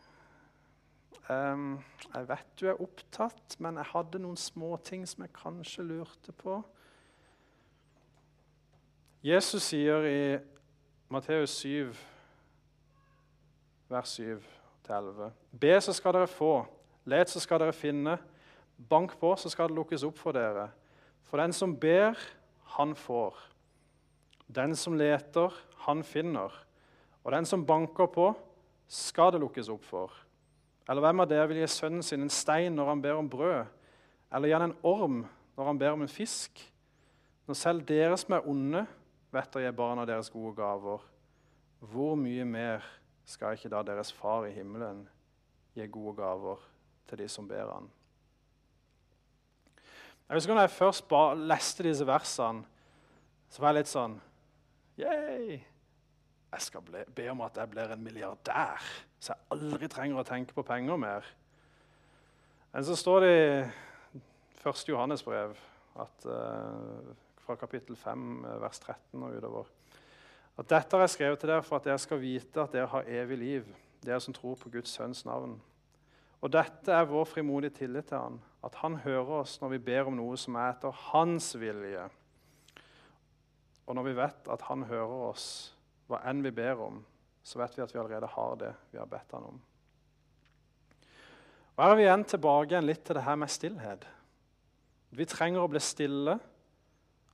Um, 1.30 1.84
'Jeg 2.14 2.28
vet 2.28 2.46
du 2.60 2.68
er 2.68 2.82
opptatt, 2.82 3.56
men 3.60 3.76
jeg 3.76 3.86
hadde 3.86 4.20
noen 4.20 4.38
småting 4.38 5.08
som 5.08 5.22
jeg 5.22 5.34
kanskje 5.34 5.84
lurte 5.84 6.32
på.' 6.32 6.64
Jesus 9.24 9.64
sier 9.64 10.06
i 10.08 10.40
Matteus 11.10 11.50
7, 11.50 11.94
vers 13.90 14.20
7-11.: 14.20 15.32
Be, 15.60 15.82
så 15.82 15.94
skal 15.94 16.14
dere 16.14 16.28
få. 16.28 16.66
Let, 17.06 17.30
så 17.30 17.40
skal 17.40 17.60
dere 17.60 17.74
finne. 17.74 18.18
Bank 18.90 19.18
på, 19.20 19.36
så 19.36 19.50
skal 19.50 19.68
det 19.68 19.76
lukkes 19.76 20.04
opp 20.08 20.18
for 20.18 20.32
dere. 20.32 20.70
For 21.24 21.38
den 21.38 21.54
som 21.54 21.76
ber, 21.76 22.16
han 22.78 22.96
får. 22.96 23.49
Den 24.50 24.74
som 24.76 24.98
leter, 24.98 25.54
han 25.86 26.02
finner. 26.04 26.54
Og 27.24 27.32
den 27.32 27.46
som 27.46 27.66
banker 27.66 28.10
på, 28.10 28.32
skal 28.90 29.34
det 29.34 29.42
lukkes 29.44 29.70
opp 29.70 29.84
for. 29.86 30.14
Eller 30.90 31.06
hvem 31.06 31.22
av 31.22 31.30
dere 31.30 31.50
vil 31.52 31.60
gi 31.62 31.68
sønnen 31.70 32.06
sin 32.06 32.26
en 32.26 32.34
stein 32.34 32.74
når 32.74 32.88
han 32.90 33.04
ber 33.04 33.20
om 33.20 33.30
brød? 33.30 33.68
Eller 34.34 34.50
gi 34.50 34.56
han 34.58 34.66
en 34.72 34.80
orm 34.82 35.20
når 35.58 35.68
han 35.68 35.82
ber 35.82 35.94
om 35.94 36.02
en 36.02 36.10
fisk? 36.10 36.64
Når 37.46 37.58
selv 37.58 37.86
dere 37.86 38.18
som 38.18 38.34
er 38.34 38.48
onde, 38.50 38.82
vet 39.30 39.56
å 39.56 39.62
gi 39.62 39.70
barna 39.78 40.08
deres 40.10 40.32
gode 40.34 40.56
gaver, 40.58 41.04
hvor 41.80 42.18
mye 42.18 42.46
mer 42.46 42.86
skal 43.30 43.54
ikke 43.54 43.70
da 43.70 43.84
deres 43.86 44.12
far 44.14 44.48
i 44.48 44.54
himmelen 44.56 45.04
gi 45.78 45.86
gode 45.94 46.16
gaver 46.18 46.66
til 47.10 47.22
de 47.22 47.28
som 47.30 47.46
ber 47.50 47.70
han? 47.70 47.92
Jeg 50.30 50.42
husker 50.42 50.58
når 50.58 50.68
jeg 50.68 50.78
først 50.78 51.14
leste 51.50 51.86
disse 51.86 52.06
versene, 52.06 52.66
så 53.50 53.62
var 53.62 53.74
jeg 53.74 53.84
litt 53.84 53.94
sånn 53.94 54.18
Yay! 55.00 55.60
Jeg 56.52 56.62
skal 56.66 57.06
be 57.16 57.30
om 57.32 57.42
at 57.46 57.58
jeg 57.58 57.70
blir 57.70 57.92
en 57.94 58.04
milliardær, 58.04 58.84
så 59.22 59.36
jeg 59.36 59.48
aldri 59.54 59.88
trenger 59.88 60.20
å 60.20 60.26
tenke 60.28 60.56
på 60.58 60.66
penger 60.66 60.98
mer. 61.00 61.28
Men 62.74 62.84
så 62.84 62.98
står 63.00 63.24
det 63.24 63.30
i 63.38 64.20
1. 64.66 64.82
Johannes 64.90 65.24
brev 65.24 65.56
at 66.04 66.26
uh, 66.28 67.14
fra 67.46 67.56
kapittel 67.56 67.96
5, 67.96 68.26
eh, 68.46 68.58
vers 68.62 68.80
13 68.80 69.24
og 69.24 69.38
utover. 69.38 69.72
At 70.60 70.70
dette 70.70 70.98
har 70.98 71.06
jeg 71.06 71.16
skrevet 71.16 71.40
til 71.40 71.54
dere 71.54 71.64
for 71.64 71.80
at 71.80 71.88
dere 71.88 72.02
skal 72.02 72.20
vite 72.22 72.62
at 72.62 72.76
dere 72.76 72.92
har 72.92 73.08
evig 73.08 73.40
liv, 73.40 73.74
dere 74.04 74.20
som 74.20 74.36
tror 74.36 74.60
på 74.60 74.70
Guds 74.74 74.92
sønns 75.00 75.24
navn. 75.26 75.56
Og 76.44 76.52
dette 76.52 76.92
er 76.92 77.08
vår 77.08 77.26
frimodige 77.30 77.78
tillit 77.80 78.12
til 78.12 78.20
Han, 78.20 78.42
at 78.64 78.76
Han 78.84 79.00
hører 79.06 79.40
oss 79.40 79.62
når 79.62 79.78
vi 79.78 79.86
ber 79.90 80.12
om 80.12 80.20
noe 80.20 80.38
som 80.38 80.60
er 80.60 80.74
etter 80.76 81.06
Hans 81.10 81.54
vilje. 81.56 82.10
Og 83.90 83.98
når 83.98 84.06
vi 84.06 84.18
vet 84.20 84.52
at 84.54 84.68
Han 84.70 84.86
hører 84.86 85.26
oss 85.32 85.48
hva 86.10 86.22
enn 86.30 86.44
vi 86.46 86.52
ber 86.54 86.82
om, 86.86 87.02
så 87.44 87.60
vet 87.62 87.76
vi 87.78 87.84
at 87.84 87.94
vi 87.94 88.00
allerede 88.02 88.30
har 88.30 88.56
det 88.62 88.72
vi 88.92 89.02
har 89.02 89.10
bedt 89.10 89.34
Han 89.34 89.50
om. 89.50 89.58
Og 91.76 91.84
Her 91.84 91.96
er 91.96 91.98
vi 91.98 92.06
igjen 92.06 92.28
tilbake 92.30 92.76
igjen 92.76 92.86
litt 92.86 93.04
til 93.08 93.18
det 93.18 93.26
her 93.26 93.38
med 93.40 93.50
stillhet. 93.50 94.06
Vi 95.10 95.26
trenger 95.26 95.64
å 95.64 95.72
bli 95.72 95.82
stille 95.82 96.38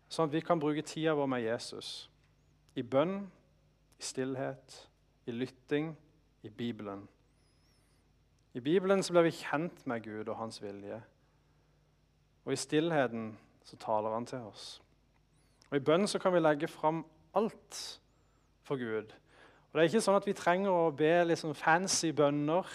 Sånn 0.10 0.30
at 0.30 0.36
vi 0.36 0.44
kan 0.46 0.62
bruke 0.62 0.84
tida 0.86 1.15
vår 1.18 1.28
med 1.28 1.44
Jesus. 1.44 2.08
I 2.78 2.84
bønn, 2.86 3.24
i 3.98 4.06
stillhet, 4.06 4.78
i 5.26 5.34
lytting, 5.34 5.96
i 6.46 6.52
Bibelen. 6.54 7.08
I 8.56 8.62
Bibelen 8.63 9.02
så 9.04 9.15
blir 9.15 9.28
vi 9.28 9.36
kjent 9.36 9.82
med 9.89 10.06
Gud 10.06 10.30
og 10.30 10.38
hans 10.39 10.62
vilje. 10.63 11.02
Og 12.46 12.54
i 12.54 12.60
stillheten 12.60 13.32
så 13.65 13.80
taler 13.82 14.13
han 14.13 14.28
til 14.30 14.46
oss. 14.46 14.78
Og 15.75 15.81
I 15.81 15.83
bønn 15.83 16.07
så 16.07 16.21
kan 16.23 16.31
vi 16.31 16.39
legge 16.39 16.69
fram 16.71 17.01
alt 17.35 17.77
for 18.63 18.79
Gud. 18.79 19.09
Og 19.11 19.73
Det 19.73 19.81
er 19.81 19.89
ikke 19.89 20.01
sånn 20.05 20.15
at 20.15 20.27
vi 20.29 20.33
trenger 20.38 20.71
å 20.71 20.93
be 20.95 21.09
liksom 21.27 21.51
fancy 21.51 22.13
bønner. 22.15 22.69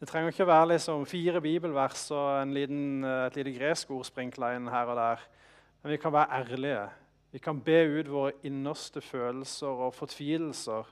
Det 0.00 0.08
trenger 0.10 0.34
ikke 0.34 0.48
å 0.48 0.50
være 0.50 0.72
liksom 0.72 1.04
fire 1.06 1.38
bibelvers 1.44 2.08
og 2.10 2.50
liten, 2.50 3.04
et 3.06 3.38
lite 3.38 3.54
gresk 3.54 3.94
ord 3.94 4.08
sprinkla 4.08 4.50
inn 4.56 4.66
her 4.66 4.90
og 4.90 4.98
der. 4.98 5.22
Men 5.78 5.94
vi 5.94 6.00
kan 6.02 6.16
være 6.16 6.40
ærlige. 6.40 6.82
Vi 7.30 7.44
kan 7.46 7.62
be 7.62 7.78
ut 7.86 8.10
våre 8.10 8.34
innerste 8.42 8.98
følelser 8.98 9.86
og 9.86 9.94
fortvilelser. 9.94 10.90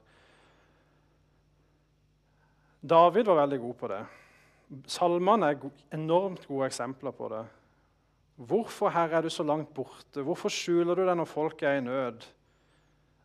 David 2.86 3.26
var 3.26 3.42
veldig 3.42 3.62
god 3.66 3.78
på 3.82 3.94
det. 3.96 4.02
Salmene 4.86 5.50
er 5.50 5.70
enormt 5.90 6.46
gode 6.46 6.70
eksempler 6.70 7.18
på 7.18 7.34
det. 7.34 7.46
Hvorfor, 8.38 8.92
Herre, 8.94 9.18
er 9.18 9.27
du 9.27 9.31
så 9.35 9.42
langt 9.42 9.72
borte? 9.74 10.22
Hvorfor 10.22 10.53
skjuler 10.53 10.94
du 10.94 11.03
deg 11.03 11.16
når 11.18 11.27
folk 11.27 11.62
er 11.66 11.81
i 11.81 11.83
nød? 11.83 12.27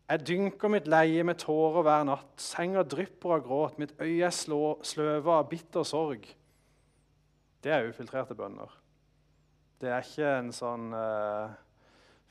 Jeg 0.09 0.23
dynker 0.27 0.71
mitt 0.73 0.87
leie 0.89 1.23
med 1.23 1.37
tårer 1.43 1.85
hver 1.85 2.07
natt. 2.09 2.31
Senga 2.41 2.81
drypper 2.81 3.35
av 3.35 3.43
gråt. 3.45 3.77
Mitt 3.77 3.93
øye 4.01 4.25
er 4.25 4.33
sløva 4.33 5.37
av 5.37 5.51
bitter 5.51 5.85
sorg. 5.85 6.25
Det 7.63 7.71
er 7.71 7.91
ufiltrerte 7.91 8.35
bønner. 8.35 8.73
Det 9.79 9.91
er 9.93 10.01
ikke 10.01 10.33
en 10.39 10.49
sånn 10.55 10.89
eh, 10.97 11.53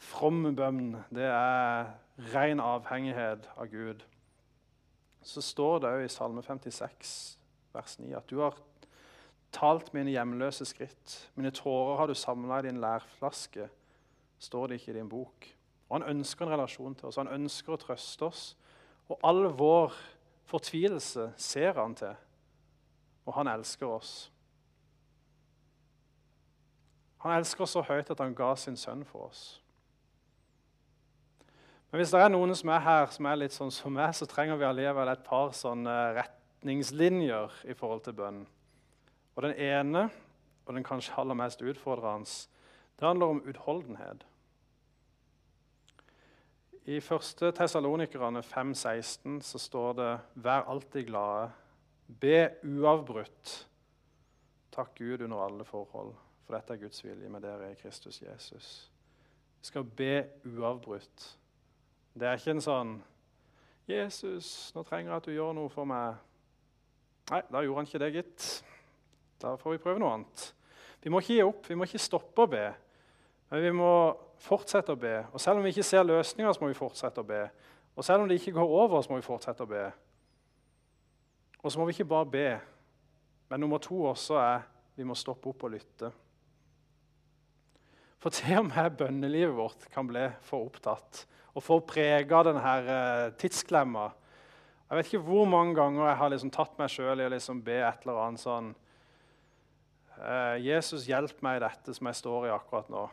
from 0.03 0.43
bønn. 0.59 0.97
Det 1.15 1.31
er 1.31 1.87
ren 2.35 2.61
avhengighet 2.65 3.47
av 3.55 3.71
Gud. 3.71 4.03
Så 5.23 5.43
står 5.45 5.85
det 5.85 5.95
òg 5.95 6.05
i 6.09 6.11
Salme 6.11 6.43
56, 6.43 7.15
vers 7.73 7.99
9, 8.03 8.11
at 8.19 8.27
du 8.27 8.41
har 8.43 8.59
talt 9.53 9.93
mine 9.95 10.11
hjemløse 10.11 10.67
skritt. 10.69 11.17
Mine 11.37 11.53
tårer 11.55 12.01
har 12.01 12.11
du 12.11 12.15
samla 12.15 12.59
i 12.59 12.69
din 12.69 12.81
lærflaske, 12.81 13.69
står 14.39 14.67
det 14.67 14.81
ikke 14.81 14.93
i 14.93 14.99
din 14.99 15.09
bok. 15.09 15.49
Og 15.89 16.01
Han 16.01 16.17
ønsker 16.17 16.47
en 16.47 16.53
relasjon 16.53 16.95
til 16.95 17.09
oss, 17.09 17.21
han 17.21 17.29
ønsker 17.29 17.75
å 17.75 17.81
trøste 17.81 18.25
oss. 18.25 18.45
Og 19.09 19.19
all 19.23 19.45
vår 19.59 19.93
fortvilelse 20.49 21.33
ser 21.37 21.77
han 21.77 21.95
til, 21.95 22.15
og 23.27 23.35
han 23.35 23.51
elsker 23.53 23.87
oss. 23.87 24.31
Han 27.23 27.37
elsker 27.37 27.63
oss 27.63 27.77
så 27.77 27.85
høyt 27.87 28.11
at 28.11 28.23
han 28.25 28.35
ga 28.35 28.55
sin 28.57 28.77
sønn 28.77 29.05
for 29.05 29.29
oss. 29.29 29.61
Men 31.91 32.01
hvis 32.01 32.15
det 32.15 32.23
er 32.25 32.33
noen 32.33 32.57
som 32.57 32.73
er 32.73 32.83
her 32.83 33.07
som 33.13 33.29
er 33.29 33.37
litt 33.37 33.53
sånn 33.53 33.71
som 33.71 33.93
meg, 33.93 34.15
så 34.17 34.27
trenger 34.27 34.57
vi 34.57 34.65
allikevel 34.65 35.13
et 35.13 35.25
par 35.27 35.53
retningslinjer 35.53 37.61
i 37.69 37.77
forhold 37.77 38.01
til 38.07 38.17
bønn. 38.17 38.47
Og 39.37 39.43
Den 39.43 39.55
ene, 39.57 40.11
og 40.67 40.75
den 40.75 40.85
kanskje 40.85 41.15
aller 41.19 41.35
mest 41.35 41.63
utfordrende, 41.63 42.29
det 43.01 43.09
handler 43.09 43.27
om 43.27 43.43
utholdenhet. 43.49 44.27
I 46.85 46.97
1. 46.97 47.55
Tessalonikerne 47.55 48.43
5,16 48.43 49.41
så 49.41 49.59
står 49.59 49.93
det 49.93 50.21
'Vær 50.35 50.69
alltid 50.69 51.07
glade'. 51.09 51.51
Be 52.21 52.51
uavbrutt. 52.65 53.69
Takk 54.73 54.95
Gud 54.99 55.21
under 55.21 55.45
alle 55.45 55.65
forhold, 55.65 56.15
for 56.47 56.55
dette 56.55 56.73
er 56.73 56.77
Guds 56.77 57.05
vilje 57.05 57.29
med 57.29 57.41
dere 57.41 57.73
i 57.73 57.75
Kristus 57.75 58.23
Jesus. 58.23 58.91
Vi 59.61 59.67
skal 59.67 59.85
be 59.85 60.29
uavbrutt. 60.45 61.39
Det 62.15 62.23
er 62.29 62.33
ikke 62.33 62.51
en 62.51 62.61
sånn 62.61 63.03
'Jesus, 63.89 64.73
nå 64.75 64.83
trenger 64.83 65.13
jeg 65.13 65.17
at 65.17 65.27
du 65.27 65.31
gjør 65.31 65.53
noe 65.53 65.69
for 65.69 65.85
meg.' 65.85 66.17
Nei, 67.31 67.41
da 67.53 67.61
gjorde 67.63 67.77
han 67.77 67.87
ikke 67.87 67.99
det, 67.99 68.13
gitt. 68.13 68.65
Da 69.43 69.57
får 69.59 69.75
vi 69.75 69.83
prøve 69.83 69.99
noe 70.01 70.15
annet. 70.17 70.49
Vi 71.03 71.11
må 71.11 71.19
ikke 71.19 71.35
gi 71.35 71.45
opp, 71.45 71.67
vi 71.67 71.77
må 71.79 71.87
ikke 71.89 72.01
stoppe 72.03 72.45
å 72.45 72.51
be. 72.51 72.67
Men 73.51 73.65
vi 73.65 73.73
må 73.75 73.91
fortsette 74.43 74.95
å 74.95 74.99
be. 74.99 75.17
Og 75.35 75.43
selv 75.43 75.59
om 75.59 75.67
vi 75.67 75.73
ikke 75.75 75.87
ser 75.87 76.07
løsninger, 76.07 76.55
så 76.55 76.63
må 76.63 76.71
vi 76.71 76.79
fortsette 76.79 77.23
å 77.23 77.27
be. 77.27 77.43
Og 77.99 78.07
selv 78.07 78.23
om 78.23 78.31
det 78.31 78.39
ikke 78.39 78.55
går 78.57 78.75
over, 78.79 79.03
så 79.03 79.13
må 79.13 79.19
vi 79.19 79.27
fortsette 79.27 79.67
å 79.67 79.71
be. 79.71 79.85
Og 81.63 81.71
så 81.71 81.81
må 81.81 81.87
vi 81.89 81.97
ikke 81.97 82.11
bare 82.15 82.31
be. 82.31 82.47
Men 83.51 83.61
nummer 83.61 83.83
to 83.83 83.99
også 84.09 84.39
er 84.41 84.63
vi 84.97 85.07
må 85.09 85.17
stoppe 85.19 85.51
opp 85.51 85.67
og 85.67 85.75
lytte. 85.75 86.13
For 88.23 88.35
til 88.35 88.61
og 88.61 88.69
med 88.71 88.97
bønnelivet 89.01 89.55
vårt 89.57 89.89
kan 89.93 90.07
bli 90.07 90.29
for 90.47 90.69
opptatt 90.69 91.25
og 91.53 91.65
for 91.65 91.83
prega 91.85 92.39
denne 92.47 92.75
uh, 92.87 93.33
tidsklemma. 93.37 94.07
Jeg 94.87 94.99
vet 94.99 95.09
ikke 95.11 95.27
hvor 95.27 95.49
mange 95.49 95.75
ganger 95.77 96.07
jeg 96.07 96.19
har 96.21 96.33
liksom 96.33 96.53
tatt 96.55 96.79
meg 96.79 96.93
sjøl 96.93 97.21
i 97.21 97.27
å 97.27 97.33
liksom 97.33 97.61
be 97.65 97.81
et 97.83 98.07
eller 98.07 98.21
annet 98.23 98.43
sånn 98.43 98.71
Jesus, 100.63 101.07
hjelp 101.09 101.41
meg 101.45 101.59
i 101.59 101.63
dette 101.65 101.95
som 101.97 102.09
jeg 102.09 102.19
står 102.19 102.49
i 102.49 102.55
akkurat 102.55 102.91
nå. 102.93 103.07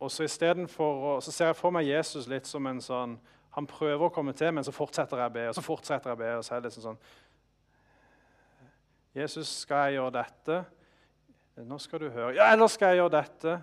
Og 0.00 0.12
så, 0.12 0.26
for, 0.68 1.20
så 1.24 1.32
ser 1.32 1.50
jeg 1.50 1.56
for 1.56 1.72
meg 1.72 1.88
Jesus 1.88 2.28
litt 2.28 2.46
som 2.46 2.66
en 2.68 2.82
sånn 2.84 3.14
Han 3.56 3.64
prøver 3.64 4.02
å 4.04 4.12
komme 4.12 4.34
til, 4.36 4.50
men 4.52 4.64
så 4.64 4.72
fortsetter 4.76 5.16
jeg 5.16 5.30
å 5.30 5.32
be, 5.32 5.44
og 5.48 5.54
så 5.56 5.62
fortsetter 5.64 6.10
jeg 6.10 6.18
å 6.18 6.20
be. 6.20 6.32
og 6.36 6.44
så 6.44 6.54
er 6.54 6.60
det 6.60 6.68
liksom 6.68 6.84
sånn 6.90 6.98
Jesus, 9.16 9.48
skal 9.62 9.86
jeg 9.86 9.96
gjøre 9.96 10.12
dette? 10.18 10.58
Nå 11.64 11.78
skal 11.80 12.02
du 12.02 12.10
høre. 12.10 12.34
Ja, 12.36 12.50
eller 12.52 12.68
skal 12.68 12.92
jeg 12.92 13.00
gjøre 13.00 13.14
dette? 13.14 13.54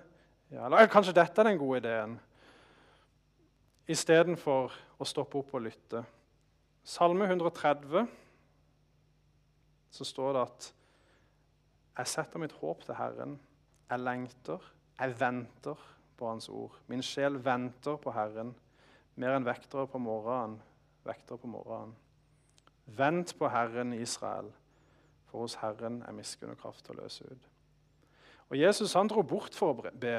Ja, 0.49 0.65
eller 0.65 0.89
kanskje 0.89 1.13
dette 1.13 1.43
er 1.43 1.51
den 1.51 1.61
gode 1.61 1.83
ideen? 1.83 2.15
istedenfor 3.89 4.71
å 4.99 5.07
stoppe 5.07 5.39
opp 5.41 5.55
og 5.57 5.65
lytte. 5.65 6.03
Salme 6.83 7.27
130 7.27 8.07
så 9.93 10.07
står 10.07 10.35
det 10.35 10.43
at 10.47 10.69
jeg 11.97 12.09
setter 12.09 12.41
mitt 12.41 12.55
håp 12.61 12.83
til 12.85 12.97
Herren. 12.97 13.37
Jeg 13.89 13.99
lengter, 13.99 14.61
jeg 14.99 15.19
venter 15.19 15.79
på 16.17 16.29
Hans 16.29 16.49
ord. 16.49 16.77
Min 16.87 17.03
sjel 17.05 17.37
venter 17.45 17.97
på 18.01 18.13
Herren 18.15 18.53
mer 19.15 19.35
enn 19.37 19.45
vektere 19.45 19.85
på 19.89 20.01
morgenen. 20.01 20.57
Vektere 21.05 21.37
på 21.41 21.49
morgenen. 21.51 21.93
Vent 22.97 23.33
på 23.39 23.47
Herren 23.47 23.93
Israel, 23.95 24.49
for 25.29 25.45
hos 25.45 25.55
Herren 25.61 26.01
er 26.07 26.15
miskunn 26.15 26.51
og 26.51 26.59
kraft 26.59 26.83
til 26.85 26.97
å 26.97 27.03
løse 27.03 27.27
ut. 27.27 27.45
Og 28.49 28.57
Jesus 28.59 28.95
han 28.97 29.09
dro 29.09 29.23
bort 29.23 29.55
for 29.55 29.71
å 29.71 29.93
be. 29.99 30.17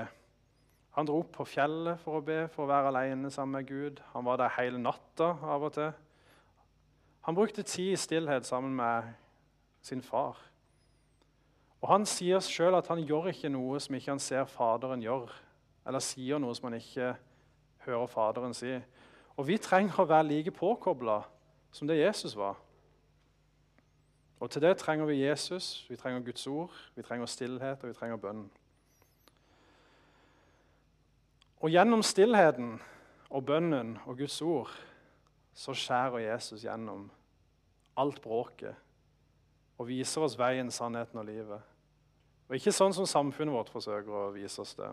Han 0.97 1.09
dro 1.09 1.21
opp 1.21 1.35
på 1.35 1.47
fjellet 1.49 2.01
for 2.01 2.21
å 2.21 2.25
be, 2.25 2.45
for 2.55 2.65
å 2.65 2.71
være 2.71 2.93
alene 2.93 3.31
sammen 3.35 3.59
med 3.59 3.69
Gud. 3.69 4.01
Han 4.15 4.25
var 4.27 4.41
der 4.41 4.55
hele 4.57 4.81
natta 4.81 5.35
av 5.43 5.67
og 5.67 5.75
til. 5.77 5.93
Han 7.27 7.37
brukte 7.37 7.65
tid 7.67 7.93
i 7.95 8.01
stillhet 8.01 8.47
sammen 8.47 8.75
med 8.77 9.13
sin 9.85 10.03
far. 10.05 10.39
Og 11.85 11.90
Han 11.90 12.07
sier 12.09 12.40
sjøl 12.40 12.79
at 12.79 12.87
han 12.88 13.03
gjør 13.05 13.27
ikke 13.29 13.51
noe 13.53 13.77
som 13.83 13.92
ikke 13.92 14.14
han 14.14 14.20
ser 14.23 14.47
Faderen 14.49 15.03
gjør, 15.05 15.29
eller 15.85 16.01
sier 16.01 16.38
noe 16.40 16.55
som 16.57 16.70
han 16.70 16.79
ikke 16.79 17.11
hører 17.85 18.07
Faderen 18.09 18.57
si. 18.57 18.79
Og 19.37 19.44
Vi 19.44 19.59
trenger 19.61 19.99
å 20.01 20.07
være 20.09 20.25
like 20.31 20.55
påkobla 20.57 21.18
som 21.77 21.90
det 21.90 21.99
Jesus 21.99 22.38
var. 22.40 22.57
Og 24.40 24.49
Til 24.51 24.64
det 24.64 24.79
trenger 24.81 25.11
vi 25.11 25.27
Jesus, 25.27 25.85
vi 25.90 25.97
trenger 26.01 26.25
Guds 26.25 26.47
ord, 26.47 26.73
vi 26.97 27.05
trenger 27.05 27.29
stillhet 27.29 27.85
og 27.85 27.92
vi 27.92 27.99
trenger 27.99 28.16
bønn. 28.16 28.47
Og 31.61 31.68
gjennom 31.68 32.03
stillheten 32.03 32.79
og 33.29 33.44
bønnen 33.44 33.99
og 34.07 34.16
Guds 34.16 34.40
ord 34.40 34.73
så 35.53 35.77
skjærer 35.77 36.31
Jesus 36.31 36.64
gjennom 36.64 37.11
alt 37.97 38.25
bråket 38.25 38.75
og 39.77 39.88
viser 39.92 40.25
oss 40.25 40.40
veien, 40.40 40.73
sannheten 40.73 41.20
og 41.20 41.29
livet. 41.29 41.74
Og 42.48 42.57
ikke 42.59 42.74
sånn 42.74 42.94
som 42.96 43.09
samfunnet 43.09 43.54
vårt 43.54 43.72
forsøker 43.72 44.12
å 44.12 44.33
vise 44.35 44.61
oss 44.62 44.74
det. 44.78 44.90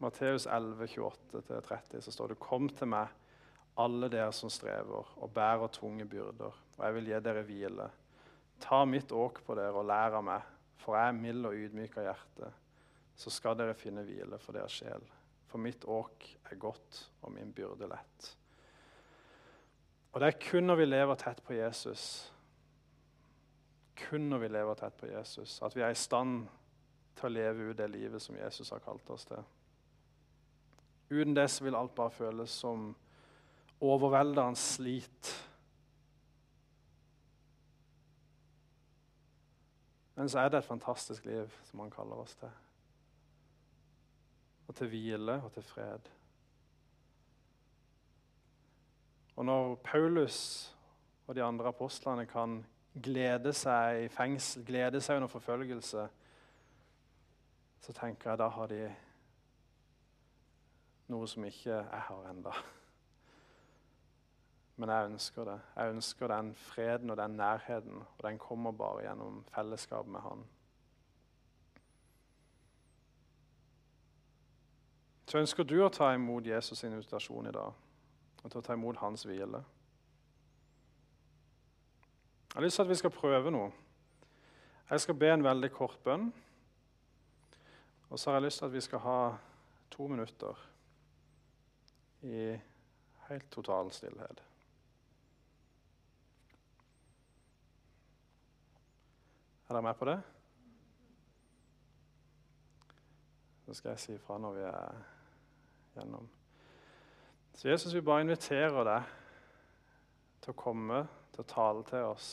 Matteus 0.00 0.46
11, 0.48 0.86
28-30 0.96 2.06
så 2.06 2.14
står 2.14 2.32
det:" 2.32 2.40
Kom 2.40 2.68
til 2.68 2.88
meg, 2.88 3.08
alle 3.76 4.08
dere 4.08 4.32
som 4.32 4.50
strever 4.50 5.12
og 5.16 5.34
bærer 5.34 5.68
tunge 5.68 6.04
byrder, 6.04 6.56
og 6.78 6.84
jeg 6.84 6.94
vil 6.94 7.12
gi 7.12 7.20
dere 7.20 7.44
hvile. 7.44 7.90
Ta 8.60 8.84
mitt 8.84 9.12
åk 9.12 9.44
på 9.44 9.54
dere 9.54 9.76
og 9.76 9.86
lær 9.86 10.16
av 10.16 10.24
meg, 10.24 10.42
for 10.76 10.96
jeg 10.96 11.08
er 11.08 11.20
mild 11.20 11.46
og 11.46 11.54
ydmyk 11.54 11.96
av 12.00 12.08
hjerte 12.08 12.52
så 13.20 13.30
skal 13.32 13.56
dere 13.58 13.76
finne 13.76 14.04
hvile 14.06 14.38
for 14.40 14.56
deres 14.56 14.78
sjel. 14.80 15.02
For 15.50 15.60
mitt 15.60 15.84
åk 15.84 16.24
er 16.50 16.60
godt, 16.60 17.02
og 17.20 17.34
min 17.34 17.52
byrde 17.52 17.88
lett. 17.90 18.28
Og 20.10 20.22
det 20.22 20.30
er 20.30 20.40
kun 20.42 20.66
når 20.70 20.80
vi 20.80 20.86
lever 20.88 21.18
tett 21.20 21.42
på 21.44 21.54
Jesus, 21.54 22.04
kun 23.96 24.28
når 24.30 24.38
vi 24.38 24.48
lever 24.48 24.78
tett 24.78 24.96
på 24.96 25.10
Jesus, 25.10 25.58
at 25.62 25.76
vi 25.76 25.82
er 25.84 25.94
i 25.94 25.98
stand 25.98 26.46
til 27.18 27.28
å 27.28 27.34
leve 27.34 27.70
ut 27.70 27.78
det 27.78 27.90
livet 27.90 28.22
som 28.22 28.36
Jesus 28.38 28.70
har 28.70 28.82
kalt 28.84 29.10
oss 29.10 29.26
til. 29.28 29.42
Uten 31.10 31.34
det 31.34 31.48
så 31.50 31.64
vil 31.66 31.76
alt 31.76 31.94
bare 31.94 32.14
føles 32.14 32.54
som 32.62 32.92
overveldende 33.80 34.56
slit. 34.56 35.34
Men 40.14 40.28
så 40.28 40.42
er 40.42 40.50
det 40.50 40.60
et 40.60 40.68
fantastisk 40.68 41.24
liv 41.24 41.52
som 41.70 41.82
han 41.82 41.92
kaller 41.94 42.22
oss 42.22 42.36
til 42.40 42.50
og 44.70 44.74
til 44.78 44.86
hvile 44.86 45.34
og 45.42 45.50
til 45.50 45.64
fred. 45.66 46.04
Og 49.36 49.44
når 49.44 49.74
Paulus 49.82 50.36
og 51.26 51.34
de 51.34 51.42
andre 51.42 51.72
apostlene 51.72 52.26
kan 52.30 52.60
glede 52.94 53.52
seg 53.52 54.04
i 54.04 54.08
fengsel, 54.08 54.64
glede 54.66 55.00
seg 55.00 55.20
under 55.20 55.30
forfølgelse, 55.30 56.08
så 57.80 57.92
tenker 57.96 58.30
jeg 58.30 58.38
da 58.38 58.48
har 58.48 58.70
de 58.70 58.82
noe 61.10 61.26
som 61.28 61.44
ikke 61.44 61.74
jeg 61.74 62.04
har 62.06 62.30
enda. 62.30 62.52
Men 64.76 64.88
jeg 64.88 65.10
ønsker 65.10 65.44
det. 65.44 65.58
Jeg 65.76 65.96
ønsker 65.96 66.28
den 66.28 66.54
freden 66.54 67.10
og 67.10 67.16
den 67.16 67.36
nærheten, 67.36 68.02
og 68.18 68.24
den 68.24 68.38
kommer 68.38 68.72
bare 68.72 69.04
gjennom 69.08 69.44
fellesskap 69.54 70.06
med 70.06 70.20
Han. 70.20 70.46
så 75.30 75.38
ønsker 75.38 75.62
du 75.62 75.76
å 75.84 75.92
ta 75.94 76.10
imot 76.16 76.46
Jesus' 76.46 76.80
sin 76.80 76.90
invitasjon 76.90 77.46
i 77.46 77.54
dag 77.54 77.70
og 78.40 78.50
til 78.50 78.58
å 78.58 78.64
ta 78.66 78.74
imot 78.74 78.98
hans 78.98 79.22
hvile. 79.28 79.60
Jeg 82.50 82.58
har 82.58 82.62
lyst 82.62 82.74
til 82.74 82.82
at 82.82 82.88
vi 82.88 82.94
skal 82.94 83.10
prøve 83.14 83.50
noe. 83.50 83.70
Jeg 84.90 85.00
skal 85.00 85.14
be 85.14 85.28
en 85.30 85.44
veldig 85.44 85.68
kort 85.70 85.98
bønn. 86.04 86.32
Og 88.10 88.18
så 88.18 88.30
har 88.30 88.40
jeg 88.40 88.42
lyst 88.48 88.58
til 88.58 88.66
at 88.66 88.72
vi 88.72 88.80
skal 88.80 88.98
ha 88.98 89.18
to 89.90 90.06
minutter 90.10 90.58
i 92.26 92.58
helt 93.28 93.50
total 93.50 93.92
stillhet. 93.94 94.42
Er 99.68 99.74
dere 99.74 99.82
med 99.82 99.94
på 99.94 100.10
det? 100.10 100.18
Så 103.66 103.74
skal 103.74 103.94
jeg 103.94 104.02
si 104.02 104.18
fra 104.18 104.38
når 104.42 104.58
vi 104.58 104.66
er 104.66 105.00
gjennom. 105.94 106.28
Så 107.54 107.68
Jesus 107.68 107.94
vi 107.94 108.00
bare 108.00 108.26
inviterer 108.26 108.84
deg 108.84 109.16
til 110.42 110.50
å 110.50 110.58
komme, 110.58 111.04
til 111.30 111.44
å 111.44 111.50
tale 111.50 111.84
til 111.88 112.08
oss. 112.10 112.30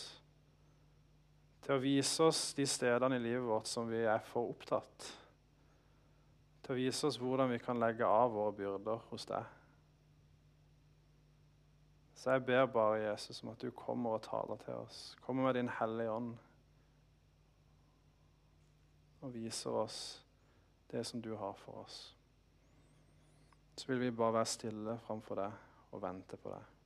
Til 1.65 1.75
å 1.75 1.81
vise 1.83 2.23
oss 2.23 2.41
de 2.57 2.65
stedene 2.69 3.19
i 3.19 3.23
livet 3.23 3.45
vårt 3.47 3.69
som 3.69 3.89
vi 3.89 4.03
er 4.05 4.23
for 4.29 4.51
opptatt. 4.53 5.11
Til 6.63 6.73
å 6.75 6.79
vise 6.79 7.07
oss 7.07 7.19
hvordan 7.21 7.51
vi 7.51 7.61
kan 7.63 7.79
legge 7.79 8.07
av 8.07 8.33
våre 8.35 8.55
byrder 8.57 9.07
hos 9.11 9.27
deg. 9.29 9.53
Så 12.17 12.33
jeg 12.33 12.45
ber 12.47 12.65
bare 12.73 13.03
Jesus 13.03 13.43
om 13.43 13.51
at 13.53 13.61
du 13.61 13.69
kommer 13.71 14.17
og 14.17 14.23
taler 14.25 14.57
til 14.63 14.79
oss. 14.79 15.01
Kommer 15.21 15.45
med 15.47 15.59
din 15.59 15.69
Hellige 15.69 16.11
Ånd 16.11 16.33
og 19.21 19.33
viser 19.33 19.73
oss 19.73 19.99
det 20.91 21.03
som 21.05 21.21
du 21.21 21.35
har 21.35 21.53
for 21.53 21.83
oss. 21.83 22.13
så 23.77 23.87
vil 23.87 23.99
vi 23.99 24.11
bare 24.11 24.33
være 24.33 24.45
stille 24.45 24.97
framfor 25.05 25.35
deg 25.35 25.91
og 25.91 26.01
vente 26.01 26.37
på 26.41 26.49
deg. 26.49 26.76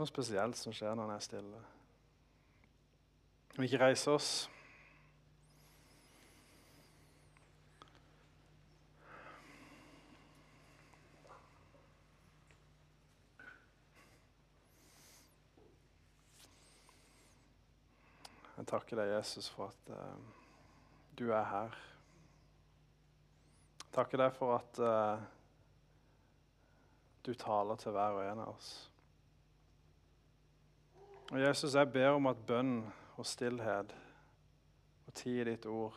Noe 0.00 0.08
spesielt 0.08 0.56
som 0.56 0.72
skjer 0.72 0.96
når 0.96 1.10
en 1.10 1.12
er 1.12 1.24
stille. 1.24 1.60
Vi 3.58 3.66
ikke 3.68 3.82
reiser 3.82 4.16
oss. 4.16 4.48
Jeg 18.56 18.68
takker 18.68 19.00
deg, 19.00 19.14
Jesus, 19.16 19.48
for 19.52 19.72
at 19.72 19.92
uh, 19.92 20.16
du 21.18 21.30
er 21.32 21.44
her. 21.48 21.76
Jeg 23.80 23.92
takker 23.96 24.20
deg 24.20 24.36
for 24.36 24.56
at 24.56 24.80
uh, 24.84 25.24
du 27.26 27.32
taler 27.34 27.80
til 27.80 27.96
hver 27.96 28.20
og 28.20 28.24
en 28.24 28.44
av 28.44 28.54
oss. 28.54 28.89
Og 31.30 31.40
Jesus, 31.40 31.74
jeg 31.74 31.92
ber 31.92 32.08
om 32.16 32.26
at 32.26 32.38
bønn 32.46 32.80
og 33.14 33.26
stillhet 33.26 33.92
og 35.06 35.12
tid 35.14 35.36
i 35.38 35.44
ditt 35.52 35.68
ord 35.70 35.94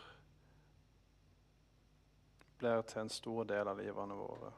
blir 2.61 2.85
til 2.85 3.01
en 3.01 3.09
stor 3.09 3.47
del 3.49 3.71
av 3.71 3.81
livene 3.81 4.13
våre. 4.13 4.51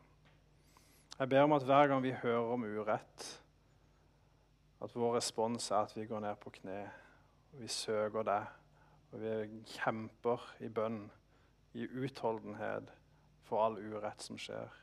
Jeg 1.15 1.31
ber 1.31 1.45
om 1.47 1.55
at 1.55 1.63
hver 1.63 1.88
gang 1.88 2.03
vi 2.03 2.11
hører 2.11 2.51
om 2.57 2.67
urett, 2.67 3.29
at 4.83 4.99
vår 4.99 5.15
respons 5.15 5.69
er 5.71 5.88
at 5.88 5.95
vi 5.95 6.09
går 6.11 6.25
ned 6.27 6.43
på 6.43 6.51
kne 6.59 6.81
og 7.53 7.63
vi 7.63 7.71
søker 7.71 8.27
deg, 8.27 8.51
og 9.15 9.23
vi 9.23 9.63
kjemper 9.77 10.43
i 10.59 10.67
bønn, 10.67 11.05
i 11.71 11.88
utholdenhet 11.88 12.91
for 13.47 13.63
all 13.63 13.79
urett 13.79 14.27
som 14.27 14.35
skjer. 14.35 14.75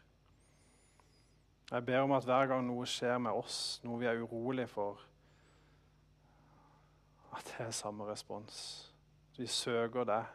Jeg 1.68 1.84
ber 1.84 2.04
om 2.06 2.16
at 2.16 2.24
hver 2.24 2.48
gang 2.48 2.64
noe 2.64 2.88
skjer 2.88 3.20
med 3.20 3.36
oss, 3.36 3.82
noe 3.84 4.00
vi 4.00 4.08
er 4.08 4.24
urolig 4.24 4.70
for, 4.72 5.11
at 7.32 7.48
det 7.48 7.66
er 7.66 7.74
samme 7.76 8.06
respons. 8.08 8.58
Vi 9.38 9.46
søker 9.48 10.04
deg, 10.08 10.28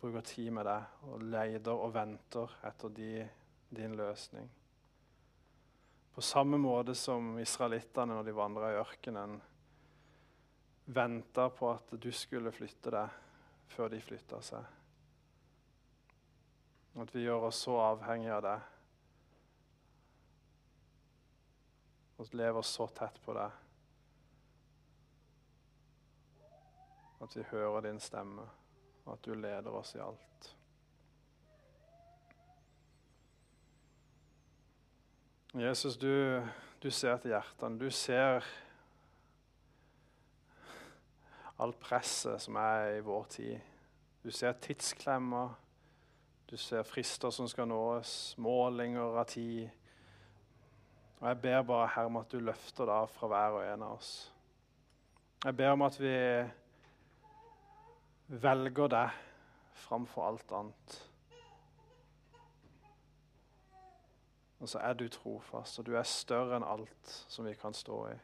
bruker 0.00 0.24
tid 0.24 0.50
med 0.56 0.64
deg 0.68 1.04
og 1.10 1.22
leter 1.28 1.76
og 1.76 1.92
venter 1.94 2.56
etter 2.64 2.92
de, 2.96 3.12
din 3.76 3.96
løsning. 3.98 4.48
På 6.14 6.24
samme 6.24 6.58
måte 6.58 6.96
som 6.98 7.36
israelittene 7.38 8.16
når 8.16 8.26
de 8.26 8.36
vandra 8.36 8.72
i 8.72 8.80
ørkenen, 8.80 9.36
venta 10.90 11.46
på 11.54 11.70
at 11.70 11.92
du 12.02 12.10
skulle 12.12 12.50
flytte 12.52 12.90
deg 12.90 13.18
før 13.70 13.92
de 13.92 14.00
flytta 14.02 14.40
seg. 14.42 14.64
At 17.00 17.14
vi 17.14 17.22
gjør 17.22 17.46
oss 17.50 17.60
så 17.68 17.76
avhengige 17.84 18.34
av 18.34 18.46
deg 18.48 18.68
og 22.20 22.34
lever 22.36 22.66
så 22.66 22.88
tett 22.92 23.20
på 23.24 23.32
deg 23.36 23.69
at 27.20 27.36
vi 27.36 27.42
hører 27.50 27.80
din 27.80 28.00
stemme, 28.00 28.42
og 29.04 29.12
at 29.12 29.24
du 29.24 29.34
leder 29.34 29.70
oss 29.70 29.94
i 29.94 29.98
alt. 29.98 30.56
Jesus, 35.54 35.96
du, 35.96 36.42
du 36.82 36.90
ser 36.90 37.16
til 37.18 37.34
hjertene. 37.34 37.78
Du 37.80 37.90
ser 37.90 38.44
alt 41.60 41.80
presset 41.82 42.40
som 42.40 42.56
er 42.56 43.00
i 43.00 43.02
vår 43.04 43.26
tid. 43.34 43.58
Du 44.22 44.30
ser 44.30 44.52
tidsklemmer, 44.62 45.56
du 46.50 46.56
ser 46.56 46.86
frister 46.86 47.30
som 47.34 47.48
skal 47.48 47.68
nås, 47.68 48.34
målinger 48.38 49.18
av 49.18 49.26
tid. 49.26 49.68
Og 51.20 51.28
Jeg 51.28 51.40
ber 51.42 51.62
bare 51.62 51.90
Herre 51.96 52.06
om 52.06 52.20
at 52.20 52.32
du 52.32 52.38
løfter 52.38 52.86
det 52.86 52.94
av 52.94 53.10
fra 53.12 53.28
hver 53.28 53.58
og 53.58 53.64
en 53.64 53.84
av 53.88 53.98
oss. 53.98 54.12
Jeg 55.44 55.56
ber 55.56 55.74
om 55.74 55.82
at 55.82 55.98
vi 56.00 56.14
velger 58.30 58.88
deg 58.88 59.10
framfor 59.74 60.28
alt 60.28 60.52
annet. 60.54 60.98
Og 64.60 64.68
så 64.68 64.78
er 64.78 64.92
du 64.92 65.08
trofast, 65.08 65.78
og 65.78 65.86
du 65.86 65.94
er 65.96 66.06
større 66.06 66.58
enn 66.58 66.66
alt 66.66 67.14
som 67.28 67.46
vi 67.48 67.54
kan 67.58 67.74
stå 67.74 68.02
i. 68.10 68.16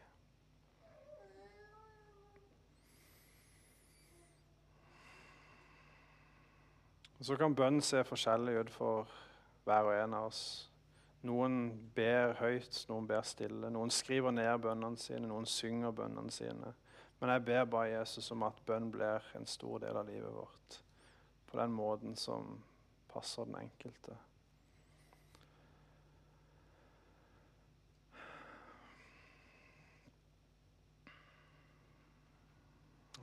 Og 7.19 7.25
Så 7.25 7.35
kan 7.35 7.55
bønn 7.55 7.81
se 7.81 8.03
forskjellig 8.05 8.59
ut 8.59 8.69
for 8.69 9.09
hver 9.65 9.89
og 9.89 9.95
en 9.97 10.13
av 10.13 10.27
oss. 10.29 10.41
Noen 11.25 11.71
ber 11.95 12.35
høyt, 12.37 12.83
noen 12.87 13.07
ber 13.09 13.25
stille. 13.25 13.71
Noen 13.73 13.89
skriver 13.91 14.31
ned 14.31 14.61
bønnene 14.61 15.01
sine, 15.01 15.25
noen 15.27 15.49
synger 15.49 15.91
bønnene 15.91 16.31
sine. 16.31 16.75
Men 17.19 17.29
jeg 17.33 17.45
ber 17.45 17.65
bare 17.65 17.89
Jesus 17.89 18.31
om 18.31 18.43
at 18.45 18.59
bønn 18.65 18.91
blir 18.93 19.25
en 19.37 19.47
stor 19.49 19.81
del 19.81 19.97
av 19.97 20.05
livet 20.09 20.33
vårt 20.33 20.81
på 21.47 21.57
den 21.57 21.71
måten 21.73 22.15
som 22.15 22.59
passer 23.09 23.47
den 23.47 23.55
enkelte. 23.57 24.17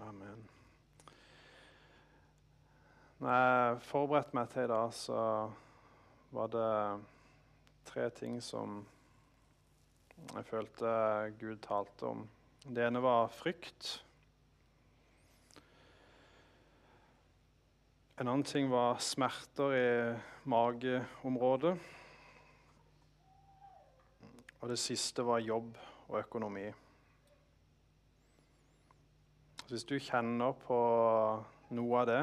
Amen. 0.00 0.48
Når 3.18 3.30
jeg 3.30 3.76
forberedte 3.86 4.36
meg 4.36 4.50
til 4.52 4.66
i 4.66 4.72
dag, 4.72 4.90
så 4.92 5.20
var 6.34 6.50
det 6.52 6.72
tre 7.86 8.08
ting 8.18 8.40
som 8.42 8.80
jeg 10.34 10.44
følte 10.50 10.90
Gud 11.38 11.62
talte 11.62 12.10
om. 12.10 12.26
Det 12.64 12.80
ene 12.80 13.00
var 13.04 13.26
frykt. 13.28 14.04
En 18.16 18.28
annen 18.28 18.44
ting 18.48 18.70
var 18.72 19.02
smerter 19.04 19.74
i 19.76 19.88
mageområdet. 20.48 21.74
Og 24.62 24.70
det 24.72 24.78
siste 24.80 25.26
var 25.28 25.44
jobb 25.44 25.76
og 26.08 26.16
økonomi. 26.22 26.70
Hvis 29.68 29.84
du 29.84 29.98
kjenner 29.98 30.56
på 30.62 30.78
noe 31.76 31.98
av 32.00 32.08
det, 32.08 32.22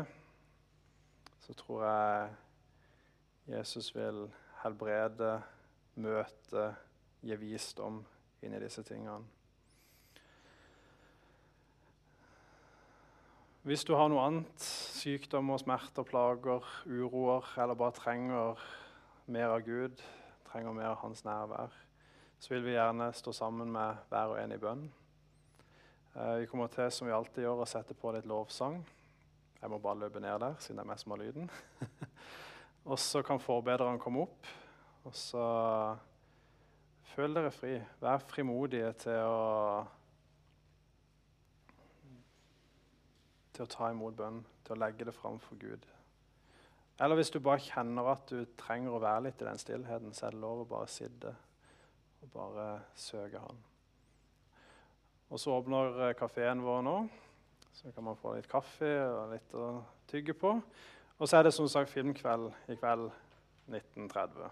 så 1.46 1.54
tror 1.60 1.84
jeg 1.86 3.60
Jesus 3.60 3.92
vil 3.94 4.24
helbrede, 4.64 5.36
møte, 6.02 6.66
gi 7.22 7.38
visdom 7.38 8.02
inn 8.42 8.58
i 8.58 8.64
disse 8.66 8.82
tingene. 8.90 9.41
Hvis 13.62 13.84
du 13.86 13.92
har 13.94 14.08
noe 14.10 14.24
annet, 14.26 14.64
sykdommer, 14.98 15.60
smerter, 15.62 16.02
plager, 16.02 16.66
uroer, 16.90 17.46
eller 17.62 17.78
bare 17.78 17.94
trenger 17.94 18.64
mer 19.30 19.54
av 19.54 19.62
Gud, 19.68 20.02
trenger 20.50 20.74
mer 20.74 20.88
av 20.96 21.04
Hans 21.04 21.22
nærvær, 21.28 21.76
så 22.42 22.56
vil 22.56 22.66
vi 22.66 22.74
gjerne 22.74 23.12
stå 23.14 23.36
sammen 23.38 23.70
med 23.70 24.02
hver 24.10 24.34
og 24.34 24.40
en 24.42 24.56
i 24.56 24.58
bønn. 24.66 24.82
Eh, 26.16 26.34
vi 26.42 26.50
kommer 26.50 26.74
til 26.74 26.90
som 26.90 27.06
vi 27.06 27.14
alltid 27.14 27.46
gjør, 27.46 27.62
å 27.62 27.70
sette 27.70 27.94
på 27.94 28.16
litt 28.18 28.26
lovsang. 28.26 28.82
Jeg 29.62 29.70
må 29.70 29.78
bare 29.78 30.08
løpe 30.08 30.26
ned 30.26 30.42
der, 30.42 30.58
siden 30.58 30.82
det 30.82 30.88
er 30.88 30.92
meg 30.96 31.06
som 31.06 31.14
har 31.14 31.22
lyden. 31.22 31.54
og 32.90 32.98
så 32.98 33.22
kan 33.22 33.46
forbedrerne 33.46 34.02
komme 34.02 34.26
opp. 34.26 34.50
Og 35.06 35.14
så 35.14 35.46
føl 37.14 37.38
dere 37.38 37.54
fri. 37.54 37.78
Vær 38.02 38.26
frimodige 38.26 38.90
til 39.06 39.22
å 39.22 39.86
til 43.54 43.66
å 43.66 43.72
ta 43.72 43.90
imot 43.92 44.16
bønn, 44.18 44.44
til 44.66 44.76
å 44.76 44.82
legge 44.82 45.08
det 45.08 45.16
fram 45.16 45.40
for 45.44 45.60
Gud. 45.60 45.88
Eller 47.02 47.18
hvis 47.18 47.32
du 47.34 47.40
bare 47.42 47.64
kjenner 47.64 48.12
at 48.12 48.30
du 48.30 48.46
trenger 48.60 48.94
å 48.94 49.02
være 49.02 49.26
litt 49.28 49.42
i 49.42 49.48
den 49.48 49.60
stillheten, 49.62 50.14
så 50.14 50.28
er 50.28 50.36
det 50.36 50.44
lov 50.44 50.64
å 50.64 50.70
bare 50.70 50.92
sitte 50.92 51.34
og 52.22 52.30
bare 52.36 52.68
søke 52.96 53.42
Han. 53.42 53.62
Og 55.32 55.40
så 55.40 55.56
åpner 55.56 56.10
eh, 56.10 56.16
kafeen 56.20 56.62
vår 56.62 56.82
nå. 56.86 56.96
Så 57.74 57.92
kan 57.96 58.04
man 58.04 58.20
få 58.20 58.36
litt 58.36 58.50
kaffe 58.52 58.90
og 59.08 59.32
litt 59.32 59.54
å 59.56 59.70
tygge 60.12 60.36
på. 60.38 60.58
Og 61.18 61.30
så 61.30 61.40
er 61.40 61.48
det 61.48 61.54
som 61.56 61.70
sagt 61.72 61.94
filmkveld 61.94 62.52
i 62.70 62.76
kveld 62.76 63.08
1930. 63.72 64.52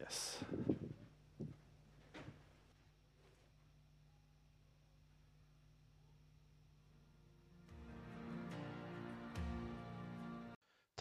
Yes. 0.00 0.22